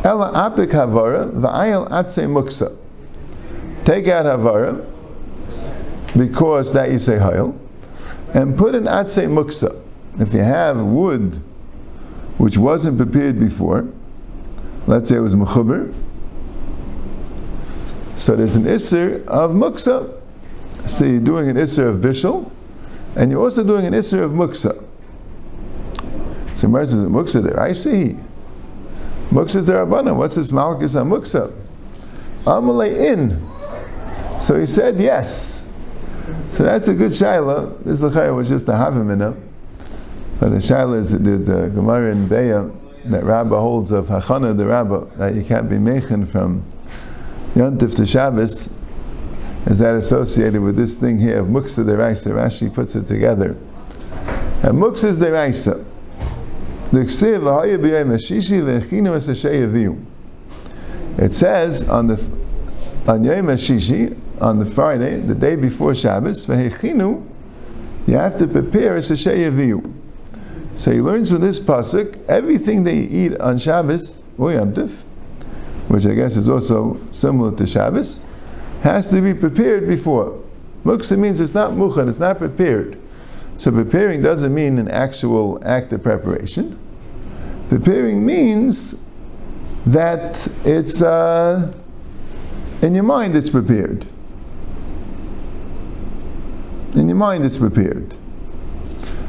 Ela 0.04 0.32
Apik 0.32 0.72
Havara, 0.72 1.32
Va'ayel 1.32 1.90
Atse 1.90 2.26
Muksa. 2.26 2.76
Take 3.86 4.08
out 4.08 4.26
Havara, 4.26 4.86
because 6.18 6.74
that 6.74 6.92
you 6.92 7.00
say 7.00 7.18
Hayel, 7.18 7.58
and 8.34 8.58
put 8.58 8.76
an 8.76 8.86
Atse 8.86 9.28
Muksa. 9.28 9.80
if 10.20 10.34
you 10.34 10.40
have 10.44 10.78
wood 10.78 11.42
which 12.38 12.58
wasn't 12.58 12.98
prepared 12.98 13.40
before, 13.40 13.88
let's 14.88 15.10
say 15.10 15.18
it 15.18 15.20
was 15.20 15.36
mechuber, 15.36 15.94
so 18.22 18.36
there's 18.36 18.56
an 18.56 18.66
isser 18.66 19.26
of 19.26 19.50
muksa. 19.50 20.16
So 20.88 21.06
you're 21.06 21.20
doing 21.20 21.50
an 21.50 21.56
isser 21.56 21.90
of 21.90 22.02
bishul, 22.02 22.52
and 23.16 23.32
you're 23.32 23.42
also 23.42 23.64
doing 23.64 23.86
an 23.86 23.94
isser 23.94 24.24
of 24.24 24.32
muksa. 24.32 24.84
So 26.56 26.68
Gemara 26.68 26.86
says, 26.86 27.00
muksa 27.00 27.44
there, 27.44 27.60
I 27.60 27.72
see. 27.72 28.18
Muksa 29.32 29.82
abundant. 29.82 30.18
What's 30.18 30.36
this 30.36 30.52
malchus 30.52 30.94
on 30.96 31.10
muksa? 31.10 31.54
Amalei 32.44 33.14
in. 33.14 34.40
So 34.42 34.60
he 34.60 34.66
said 34.66 35.00
yes. 35.00 35.66
So 36.50 36.64
that's 36.64 36.90
a 36.90 36.94
good 36.94 37.12
shaila. 37.12 37.82
This 37.84 38.02
lechayah 38.02 38.36
was 38.36 38.50
just 38.50 38.68
a 38.68 38.72
havimina. 38.72 39.40
But 40.40 40.50
the 40.50 40.58
shaila 40.58 41.00
is 41.00 41.12
that 41.12 41.20
the 41.20 41.70
Gemara 41.70 42.12
in 42.12 42.28
Beya 42.28 42.76
that 43.06 43.24
Rabbah 43.24 43.60
holds 43.60 43.92
of 43.92 44.08
Hachana 44.08 44.56
the 44.56 44.68
Rabbah 44.68 45.06
that 45.16 45.34
you 45.34 45.44
can't 45.44 45.70
be 45.70 45.78
mechin 45.78 46.28
from 46.28 46.66
Yontif 47.56 47.96
to 47.96 48.06
Shabbos. 48.06 48.70
Is 49.68 49.80
that 49.80 49.96
associated 49.96 50.62
with 50.62 50.76
this 50.76 50.96
thing 50.96 51.20
here 51.20 51.40
of 51.40 51.48
Muksa 51.48 51.86
Deraisa? 51.86 52.32
Rashi 52.34 52.74
puts 52.74 52.96
it 52.96 53.08
together. 53.08 53.56
And 54.64 54.74
Muksa 54.74 55.06
is 55.06 55.20
Deraisa. 55.20 55.86
It 56.94 57.10
says 61.34 61.90
on 61.90 62.08
the 62.08 62.42
on 63.08 63.24
Yom 63.24 63.48
Shishi, 63.48 64.18
on 64.42 64.60
the 64.60 64.66
Friday, 64.66 65.20
the 65.20 65.34
day 65.34 65.56
before 65.56 65.96
Shabbos, 65.96 66.48
you 66.48 66.56
have 68.10 68.38
to 68.38 68.48
prepare 68.48 68.98
a 68.98 69.02
Sashay 69.02 69.50
So 70.76 70.92
he 70.92 71.00
learns 71.02 71.32
from 71.32 71.42
this 71.42 71.60
pasuk 71.60 72.24
everything 72.28 72.84
they 72.84 72.98
eat 73.00 73.40
on 73.40 73.58
Shabbos 73.58 74.22
which 75.88 76.06
I 76.06 76.14
guess 76.14 76.36
is 76.38 76.50
also 76.50 77.00
similar 77.12 77.56
to 77.58 77.66
Shabbos, 77.66 78.26
has 78.82 79.10
to 79.12 79.22
be 79.22 79.34
prepared 79.34 79.88
before. 79.88 80.42
Muksa 80.84 81.18
means 81.18 81.40
it's 81.40 81.54
not 81.54 81.72
mukhan, 81.72 82.10
it's 82.10 82.20
not 82.20 82.38
prepared. 82.38 82.98
So 83.62 83.72
preparing 83.72 84.24
doesn't 84.24 84.56
mean 84.56 84.80
an 84.80 84.88
actual 84.88 85.62
act 85.64 85.94
of 85.94 86.02
preparation. 86.02 86.80
Preparing 87.70 88.26
means 88.26 88.96
that 89.86 90.48
it's 90.66 91.04
uh, 91.04 91.72
in 92.82 92.96
your 92.96 93.04
mind 93.04 93.36
it's 93.36 93.52
prepared. 93.52 94.08
In 96.96 97.08
your 97.08 97.16
mind 97.16 97.46
it's 97.46 97.60
prepared. 97.60 98.16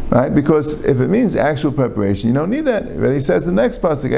Right? 0.08 0.34
Because 0.34 0.82
if 0.82 1.02
it 1.02 1.08
means 1.08 1.36
actual 1.36 1.70
preparation, 1.70 2.28
you 2.28 2.34
don't 2.34 2.48
need 2.48 2.64
that. 2.64 2.98
But 2.98 3.12
he 3.12 3.20
says 3.20 3.44
the 3.44 3.52
next 3.52 3.82
pasuk, 3.82 4.12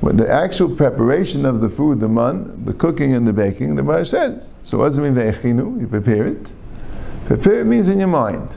when 0.00 0.16
the 0.16 0.30
actual 0.30 0.74
preparation 0.74 1.44
of 1.44 1.60
the 1.60 1.68
food, 1.68 2.00
the 2.00 2.08
man, 2.08 2.64
the 2.64 2.72
cooking 2.72 3.12
and 3.12 3.28
the 3.28 3.34
baking, 3.34 3.74
the 3.74 3.82
Gemara 3.82 4.06
says. 4.06 4.54
So 4.62 4.78
what 4.78 4.84
does 4.86 4.96
it 4.96 5.02
mean? 5.02 5.78
You 5.78 5.86
prepare 5.88 6.26
it. 6.26 6.50
Prepare 7.26 7.64
means 7.64 7.88
in 7.88 7.98
your 7.98 8.08
mind. 8.08 8.56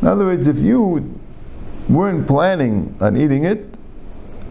In 0.00 0.08
other 0.08 0.24
words, 0.24 0.46
if 0.46 0.58
you 0.58 1.18
weren't 1.88 2.26
planning 2.26 2.96
on 3.00 3.16
eating 3.16 3.44
it, 3.44 3.74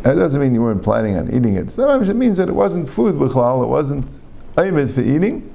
that 0.03 0.15
doesn't 0.15 0.39
mean 0.39 0.53
you 0.53 0.61
weren't 0.61 0.83
planning 0.83 1.17
on 1.17 1.27
eating 1.33 1.55
it. 1.55 1.69
Sometimes 1.71 2.07
it 2.07 2.15
means 2.15 2.37
that 2.37 2.47
it 2.47 2.55
wasn't 2.55 2.89
food 2.89 3.15
b'chlal, 3.15 3.63
it 3.63 3.67
wasn't 3.67 4.21
aymed 4.55 4.91
for 4.93 5.01
eating. 5.01 5.53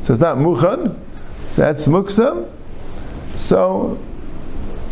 So 0.00 0.12
it's 0.12 0.22
not 0.22 0.38
muchad. 0.38 0.96
So 1.48 1.62
that's 1.62 1.86
muksa. 1.86 2.50
So 3.36 3.98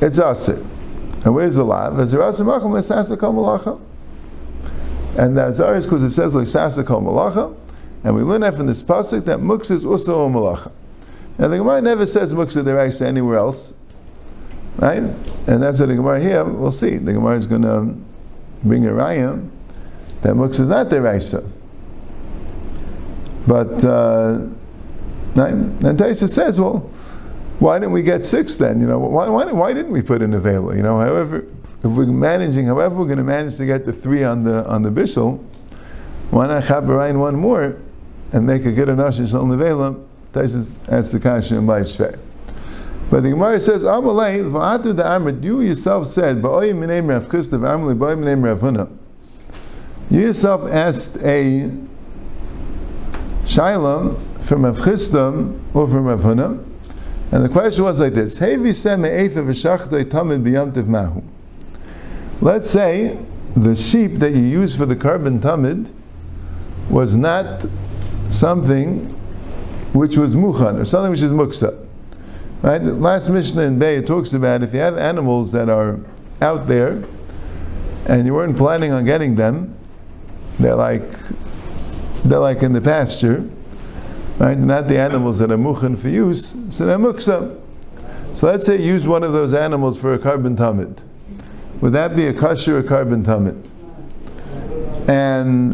it's 0.00 0.18
asir. 0.18 0.64
And 1.24 1.34
where's 1.34 1.54
the 1.56 1.64
lav? 1.64 1.98
And 1.98 2.08
the 5.36 5.44
azar 5.44 5.80
because 5.80 6.02
it 6.02 6.10
says 6.10 6.34
like 6.34 6.46
sasakol 6.46 7.02
malacha, 7.02 7.56
and 8.04 8.14
we 8.14 8.22
learn 8.22 8.40
that 8.40 8.56
from 8.56 8.66
this 8.66 8.82
pasuk 8.82 9.24
that 9.26 9.38
muksa 9.38 9.70
is 9.72 9.84
also 9.84 10.26
a 10.26 10.30
malacha. 10.30 10.72
Now 11.38 11.48
the 11.48 11.58
Gemara 11.58 11.80
never 11.80 12.06
says 12.06 12.32
muksa 12.32 12.62
deraisa 12.62 13.02
anywhere 13.02 13.36
else, 13.36 13.74
right? 14.76 15.02
And 15.02 15.62
that's 15.62 15.80
what 15.80 15.86
the 15.86 15.96
Gemara 15.96 16.20
here. 16.20 16.44
We'll 16.44 16.72
see. 16.72 16.98
The 16.98 17.14
Gemara 17.14 17.36
is 17.36 17.46
going 17.46 17.62
to 17.62 17.94
bring 18.62 18.86
a 18.86 18.90
raya 18.90 19.48
that 20.22 20.34
muksa 20.34 20.60
is 20.60 20.68
not 20.68 20.88
deraisa, 20.88 21.48
but 23.46 23.84
uh, 23.84 24.46
right? 25.34 25.52
and 25.52 25.98
Taisa 25.98 26.28
says, 26.28 26.60
well 26.60 26.90
why 27.62 27.78
didn't 27.78 27.92
we 27.92 28.02
get 28.02 28.24
six 28.24 28.56
then? 28.56 28.80
You 28.80 28.88
know, 28.88 28.98
why, 28.98 29.28
why, 29.28 29.44
why 29.52 29.72
didn't 29.72 29.92
we 29.92 30.02
put 30.02 30.20
in 30.20 30.34
a 30.34 30.40
veil? 30.40 30.74
You 30.74 30.82
know, 30.82 30.98
however, 30.98 31.46
if 31.84 31.92
we're 31.92 32.06
managing, 32.06 32.66
however, 32.66 32.96
we're 32.96 33.04
going 33.04 33.18
to 33.18 33.24
manage 33.24 33.56
to 33.58 33.66
get 33.66 33.86
the 33.86 33.92
three 33.92 34.24
on 34.24 34.42
the 34.42 34.66
on 34.68 34.82
the 34.82 34.90
bishul, 34.90 35.44
why 36.30 36.48
not 36.48 36.64
chabarain 36.64 37.20
one 37.20 37.36
more 37.36 37.76
and 38.32 38.46
make 38.46 38.64
a 38.64 38.72
good 38.72 38.88
enough 38.88 39.16
on 39.32 39.48
the 39.48 39.56
Taisus 40.32 40.72
asks 40.88 41.12
the 41.12 41.20
kasha 41.20 41.56
in 41.56 41.66
my 41.66 41.80
Shvei. 41.80 42.18
But 43.10 43.24
the 43.24 43.30
Gemara 43.30 43.60
says, 43.60 43.84
Amalei, 43.84 44.50
v'atu 44.50 44.94
da'amrit, 44.94 45.44
you 45.44 45.60
yourself 45.60 46.06
said, 46.06 46.40
ba'oy 46.40 46.72
minei 46.72 47.06
Rav 47.06 47.28
Chisda 47.28 47.58
v'amali 47.58 47.94
ba'oy 47.96 48.16
minei 48.16 48.42
Rav 48.42 48.60
Huna. 48.60 48.88
You 50.10 50.20
yourself 50.20 50.70
asked 50.70 51.16
a 51.16 51.70
shaila 53.44 54.16
from 54.42 54.64
Rav 54.64 54.78
Chisda 54.78 55.60
or 55.74 55.86
from 55.86 56.06
Rav 56.06 56.20
Huna, 56.20 56.64
and 57.30 57.44
the 57.44 57.48
question 57.48 57.84
was 57.84 58.00
like 58.00 58.14
this: 58.14 58.40
Let's 58.40 58.78
say 62.70 63.18
the 63.56 63.76
sheep 63.76 64.18
that 64.18 64.32
you 64.32 64.42
use 64.42 64.74
for 64.74 64.86
the 64.86 64.96
carbon 64.96 65.40
tamid 65.40 65.90
was 66.90 67.16
not 67.16 67.64
something 68.30 69.14
which 69.92 70.16
was 70.16 70.34
muchan 70.34 70.80
or 70.80 70.84
something 70.84 71.10
which 71.10 71.22
is 71.22 71.32
muksa. 71.32 71.86
Right? 72.62 72.78
The 72.78 72.94
last 72.94 73.28
Mishnah 73.28 73.62
in 73.62 73.78
Bay 73.78 74.00
talks 74.02 74.32
about 74.32 74.62
if 74.62 74.72
you 74.72 74.80
have 74.80 74.96
animals 74.96 75.52
that 75.52 75.68
are 75.68 76.00
out 76.40 76.68
there 76.68 77.02
and 78.06 78.26
you 78.26 78.34
weren't 78.34 78.56
planning 78.56 78.92
on 78.92 79.04
getting 79.04 79.34
them, 79.34 79.76
they're 80.58 80.74
like 80.74 81.10
they're 82.24 82.38
like 82.38 82.62
in 82.62 82.72
the 82.72 82.80
pasture 82.80 83.48
right? 84.42 84.58
Not 84.58 84.88
the 84.88 84.98
animals 84.98 85.38
that 85.38 85.52
are 85.52 85.56
muchan 85.56 85.96
for 85.96 86.08
use, 86.08 86.56
so 86.70 86.84
they're 86.84 86.98
muksa. 86.98 87.58
So 88.34 88.46
let's 88.46 88.66
say 88.66 88.80
use 88.80 89.06
one 89.06 89.22
of 89.22 89.32
those 89.32 89.52
animals 89.54 89.98
for 89.98 90.14
a 90.14 90.18
carbon 90.18 90.56
tamid. 90.56 91.02
Would 91.80 91.92
that 91.92 92.16
be 92.16 92.26
a 92.26 92.32
kasher 92.32 92.74
or 92.74 92.82
carbon 92.82 93.24
tamid? 93.24 93.68
And 95.08 95.72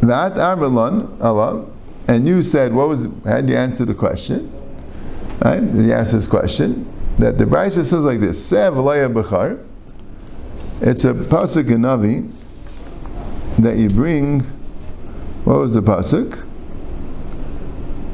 that 0.00 0.34
Armalon, 0.34 1.20
Allah, 1.20 1.69
and 2.10 2.26
you 2.26 2.42
said, 2.42 2.72
what 2.72 2.88
was, 2.88 3.06
had 3.24 3.48
you 3.48 3.56
answered 3.56 3.86
the 3.86 3.94
question? 3.94 4.52
Right? 5.42 5.62
You 5.62 5.92
asked 5.92 6.12
this 6.12 6.26
question, 6.26 6.90
that 7.18 7.38
the 7.38 7.44
Brisa 7.44 7.84
says 7.84 8.04
like 8.04 8.20
this, 8.20 8.44
Sev 8.44 8.74
Bechar, 8.74 9.64
it's 10.80 11.04
a 11.04 11.12
pasuk 11.12 11.70
in 11.70 11.82
Navi 11.82 12.30
that 13.58 13.76
you 13.76 13.90
bring 13.90 14.40
what 15.44 15.58
was 15.58 15.74
the 15.74 15.82
pasuk? 15.82 16.46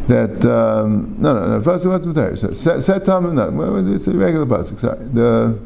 That 0.08 0.44
um, 0.44 1.16
no, 1.18 1.34
no, 1.34 1.58
the 1.58 1.70
pasuk 1.70 1.86
was 1.86 2.04
the 2.04 2.36
So 2.36 2.52
set, 2.52 2.82
set 2.82 3.04
time 3.04 3.34
no, 3.34 3.76
it's 3.94 4.06
a 4.06 4.12
regular 4.12 4.46
pasuk. 4.46 4.80
Sorry, 4.80 5.04
the 5.06 5.58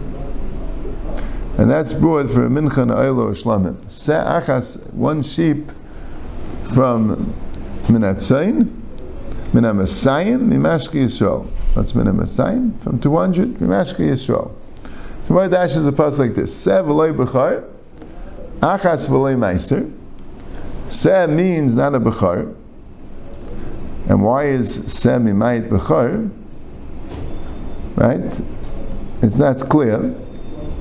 And 1.58 1.70
that's 1.70 1.92
brought 1.92 2.30
for 2.30 2.48
mincha 2.48 2.86
na'ilo 2.86 3.34
shlamim. 3.34 3.74
Se'achas, 3.86 4.92
one 4.92 5.22
sheep 5.22 5.72
from 6.72 7.34
minatzayin, 7.86 8.70
Min 9.52 9.64
HaMasayim, 9.64 10.48
Mimashki 10.48 11.02
Yisrael. 11.02 11.48
That's 11.74 11.92
Min 11.96 12.06
HaMasayim? 12.06 12.80
From 12.80 13.00
200, 13.00 13.54
Mimashki 13.54 14.08
Yisrael. 14.08 14.52
So 15.26 15.34
my 15.34 15.48
dash 15.48 15.76
is 15.76 15.84
a 15.86 15.92
post 15.92 16.20
like 16.20 16.36
this. 16.36 16.56
Se 16.56 16.70
v'loy 16.70 17.12
b'char, 17.12 17.64
achas 18.60 19.08
v'loy 19.08 19.36
meiser. 19.36 19.90
Se 20.88 21.26
means 21.26 21.74
not 21.74 21.96
a 21.96 22.00
b'char. 22.00 22.54
And 24.10 24.24
why 24.24 24.46
is 24.46 24.92
se 24.92 25.10
mimayit 25.10 25.68
b'char? 25.68 26.28
Right? 27.94 28.40
It's 29.22 29.36
not 29.36 29.60
clear. 29.68 29.98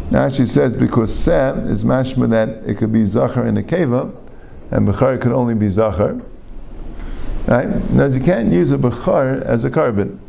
Now 0.10 0.30
she 0.30 0.48
says 0.48 0.76
because 0.76 1.16
se 1.16 1.54
is 1.68 1.84
mashma 1.84 2.28
that 2.32 2.68
it 2.68 2.80
could 2.80 2.92
be 2.92 3.06
zachar 3.06 3.46
in 3.46 3.56
a 3.56 3.62
keva, 3.62 4.12
and 4.72 4.88
b'char 4.88 5.22
could 5.22 5.32
only 5.32 5.54
be 5.54 5.68
zachar. 5.68 6.20
Right? 7.46 7.68
Now 7.92 8.06
you 8.06 8.20
can't 8.20 8.52
use 8.52 8.72
a 8.72 8.80
bechar 8.80 9.44
as 9.44 9.64
a 9.64 9.70
carbon 9.70 10.20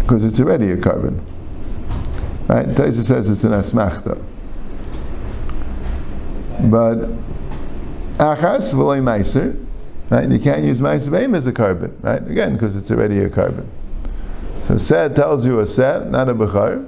because 0.00 0.26
it's 0.26 0.38
already 0.40 0.72
a 0.72 0.76
carbon. 0.76 1.24
Right? 2.48 2.66
Taisa 2.66 3.02
says 3.02 3.30
it's 3.30 3.44
an 3.44 3.52
asmachta. 3.52 4.22
But 6.70 6.98
achas 8.18 8.74
v'loy 8.74 9.00
meiser, 9.00 9.65
right? 10.10 10.30
You 10.30 10.38
can't 10.38 10.64
use 10.64 10.80
maaser 10.80 11.08
beheimah 11.08 11.36
as 11.36 11.46
a 11.46 11.52
korban, 11.52 11.92
right? 12.02 12.26
Again, 12.28 12.54
because 12.54 12.76
it's 12.76 12.90
already 12.90 13.18
a 13.20 13.28
korban. 13.28 13.66
So 14.66 14.78
set 14.78 15.14
tells 15.14 15.46
you 15.46 15.60
a 15.60 15.66
set, 15.66 16.10
not 16.10 16.28
a 16.28 16.34
bechor, 16.34 16.86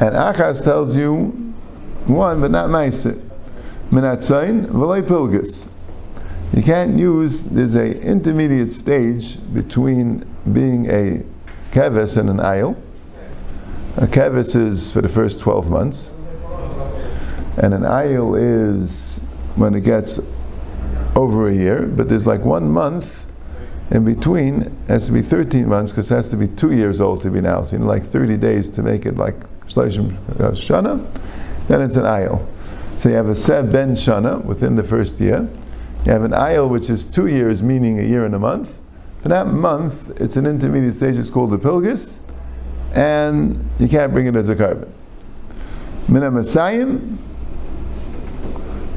and 0.00 0.14
achas 0.14 0.62
tells 0.64 0.96
you 0.96 1.54
one, 2.06 2.40
but 2.40 2.50
not 2.50 2.70
maaser. 2.70 3.20
Minatzain 3.90 4.66
v'loy 4.66 5.02
pilgus. 5.02 5.68
You 6.54 6.62
can't 6.62 6.98
use. 6.98 7.42
There's 7.44 7.74
a 7.74 8.00
intermediate 8.00 8.72
stage 8.72 9.38
between 9.52 10.24
being 10.52 10.86
a 10.86 11.24
keves 11.70 12.16
and 12.16 12.30
an 12.30 12.38
ayil. 12.38 12.76
A 13.96 14.06
keves 14.06 14.56
is 14.56 14.90
for 14.90 15.00
the 15.00 15.08
first 15.08 15.40
12 15.40 15.70
months, 15.70 16.12
and 17.56 17.74
an 17.74 17.82
ayil 17.82 18.38
is 18.38 19.18
when 19.56 19.74
it 19.74 19.82
gets 19.82 20.20
over 21.20 21.48
a 21.48 21.54
year, 21.54 21.82
but 21.86 22.08
there's 22.08 22.26
like 22.26 22.44
one 22.44 22.70
month 22.70 23.26
in 23.90 24.04
between, 24.04 24.62
it 24.62 24.72
has 24.88 25.06
to 25.06 25.12
be 25.12 25.20
13 25.20 25.68
months 25.68 25.90
because 25.90 26.10
it 26.10 26.14
has 26.14 26.28
to 26.30 26.36
be 26.36 26.46
two 26.46 26.72
years 26.72 27.00
old 27.00 27.22
to 27.22 27.30
be 27.30 27.40
ayil. 27.40 27.66
So 27.66 27.76
you 27.76 27.82
like 27.82 28.06
30 28.06 28.36
days 28.36 28.68
to 28.70 28.82
make 28.82 29.04
it 29.04 29.16
like 29.16 29.34
Shloshim 29.66 30.16
uh, 30.38 30.52
Shana, 30.52 31.04
then 31.66 31.82
it's 31.82 31.96
an 31.96 32.04
ayil. 32.04 32.46
So 32.96 33.08
you 33.08 33.16
have 33.16 33.28
a 33.28 33.34
Seh 33.34 33.62
Ben 33.62 33.94
Shana 33.94 34.44
within 34.44 34.76
the 34.76 34.84
first 34.84 35.18
year. 35.18 35.48
You 36.04 36.12
have 36.12 36.22
an 36.22 36.30
ayil 36.30 36.68
which 36.68 36.88
is 36.88 37.04
two 37.04 37.26
years, 37.26 37.62
meaning 37.62 37.98
a 37.98 38.02
year 38.02 38.24
and 38.24 38.34
a 38.34 38.38
month. 38.38 38.80
For 39.22 39.28
that 39.28 39.48
month, 39.48 40.10
it's 40.20 40.36
an 40.36 40.46
intermediate 40.46 40.94
stage, 40.94 41.18
it's 41.18 41.28
called 41.28 41.50
the 41.50 41.58
pilgus, 41.58 42.20
and 42.94 43.68
you 43.78 43.88
can't 43.88 44.12
bring 44.12 44.26
it 44.26 44.36
as 44.36 44.48
a 44.48 44.54
korban. 44.54 44.88
Min 46.08 46.22
HaMasayim, 46.22 47.18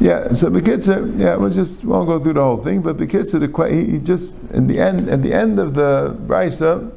yeah, 0.03 0.33
so 0.33 0.49
Bekitzer, 0.49 1.17
yeah, 1.17 1.37
we'll 1.37 1.49
just 1.49 1.85
won't 1.85 2.09
go 2.09 2.19
through 2.19 2.33
the 2.33 2.43
whole 2.43 2.57
thing, 2.57 2.81
but 2.81 2.97
Bekitzer, 2.97 3.39
the 3.39 3.73
he, 3.73 3.91
he 3.91 3.97
just 3.99 4.35
in 4.51 4.67
the 4.67 4.77
end 4.77 5.07
at 5.07 5.21
the 5.21 5.33
end 5.33 5.59
of 5.59 5.75
the 5.75 6.17
braisa, 6.27 6.91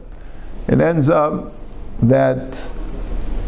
it 0.66 0.80
ends 0.80 1.08
up 1.08 1.52
that 2.02 2.68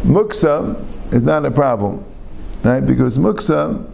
muktzeh 0.05 1.13
is 1.13 1.25
not 1.25 1.45
a 1.45 1.51
problem, 1.51 2.05
right? 2.63 2.87
Because 2.87 3.19
muktzeh 3.19 3.85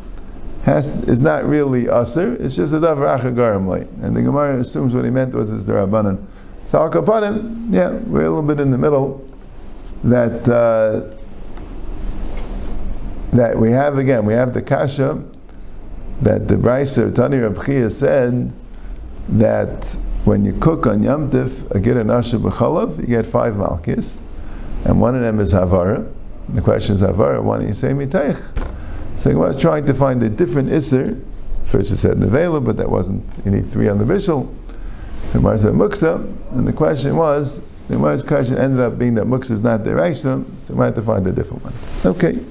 has 0.65 1.03
is 1.05 1.23
not 1.23 1.47
really 1.47 1.89
usher; 1.89 2.35
it's 2.35 2.57
just 2.57 2.75
a 2.75 2.77
davar 2.77 3.19
achagarim 3.19 3.89
and 4.05 4.15
the 4.15 4.21
Gemara 4.21 4.61
assumes 4.61 4.95
what 4.95 5.07
he 5.07 5.11
meant 5.11 5.33
was 5.33 5.49
his 5.49 5.65
d'rabbanan. 5.65 6.23
So 6.67 6.79
al 6.79 6.91
kapanim, 6.91 7.73
yeah, 7.73 7.89
we're 7.89 8.27
a 8.27 8.29
little 8.29 8.43
bit 8.43 8.61
in 8.61 8.71
the 8.71 8.77
middle. 8.77 9.27
That 10.05 10.47
uh, 10.47 11.17
that 13.35 13.59
we 13.59 13.71
have 13.71 13.97
again, 13.97 14.27
we 14.27 14.35
have 14.35 14.53
the 14.53 14.61
kasha 14.61 15.25
that 16.25 16.49
the 16.49 16.55
Braisa 16.57 17.15
Tani 17.15 17.37
Rabchia 17.37 17.93
said 17.93 18.53
that 19.29 19.85
when 20.25 20.45
you 20.45 20.55
cook 20.59 20.87
on 20.87 21.03
Yom 21.03 21.31
Tif 21.31 21.71
a 21.71 21.79
get 21.79 21.99
an 21.99 22.09
b'chalav, 22.09 22.99
you 22.99 23.07
get 23.07 23.27
five 23.27 23.55
malchis, 23.55 24.21
and 24.85 25.01
one 25.01 25.15
of 25.15 25.21
them 25.21 25.39
is 25.39 25.53
havara. 25.53 26.11
The 26.49 26.63
question 26.63 26.95
is 26.95 27.03
havara. 27.03 27.43
Why 27.43 27.59
don't 27.59 27.69
you 27.69 27.75
say 27.75 27.91
mitaych? 27.91 28.41
So 29.19 29.31
I 29.31 29.35
was 29.35 29.61
trying 29.61 29.85
to 29.87 29.95
find 29.95 30.23
a 30.23 30.31
different 30.31 30.73
iser. 30.73 31.21
First 31.67 31.93
it 31.93 31.99
said 31.99 32.17
nevela, 32.17 32.65
but 32.65 32.79
that 32.79 32.91
wasn't. 32.91 33.47
Need 33.47 33.71
three 33.71 33.89
on 33.89 33.99
the 33.99 34.05
vishal. 34.05 34.53
So 35.27 35.41
Mar 35.41 35.59
said 35.59 35.75
muktzeh, 35.75 36.53
and 36.53 36.67
the 36.67 36.73
question 36.73 37.17
was 37.17 37.67
the 37.89 37.99
Mar's 37.99 38.25
question 38.25 38.57
ended 38.57 38.81
up 38.81 38.99
being 38.99 39.15
that 39.17 39.25
muktzeh 39.25 39.51
is 39.51 39.61
not 39.61 39.85
the 39.85 40.15
so 40.15 40.75
we 40.75 40.85
had 40.85 40.95
to 40.95 41.03
find 41.03 41.27
a 41.27 41.33
different 41.33 41.65
one. 41.65 41.75
Okay. 42.07 42.43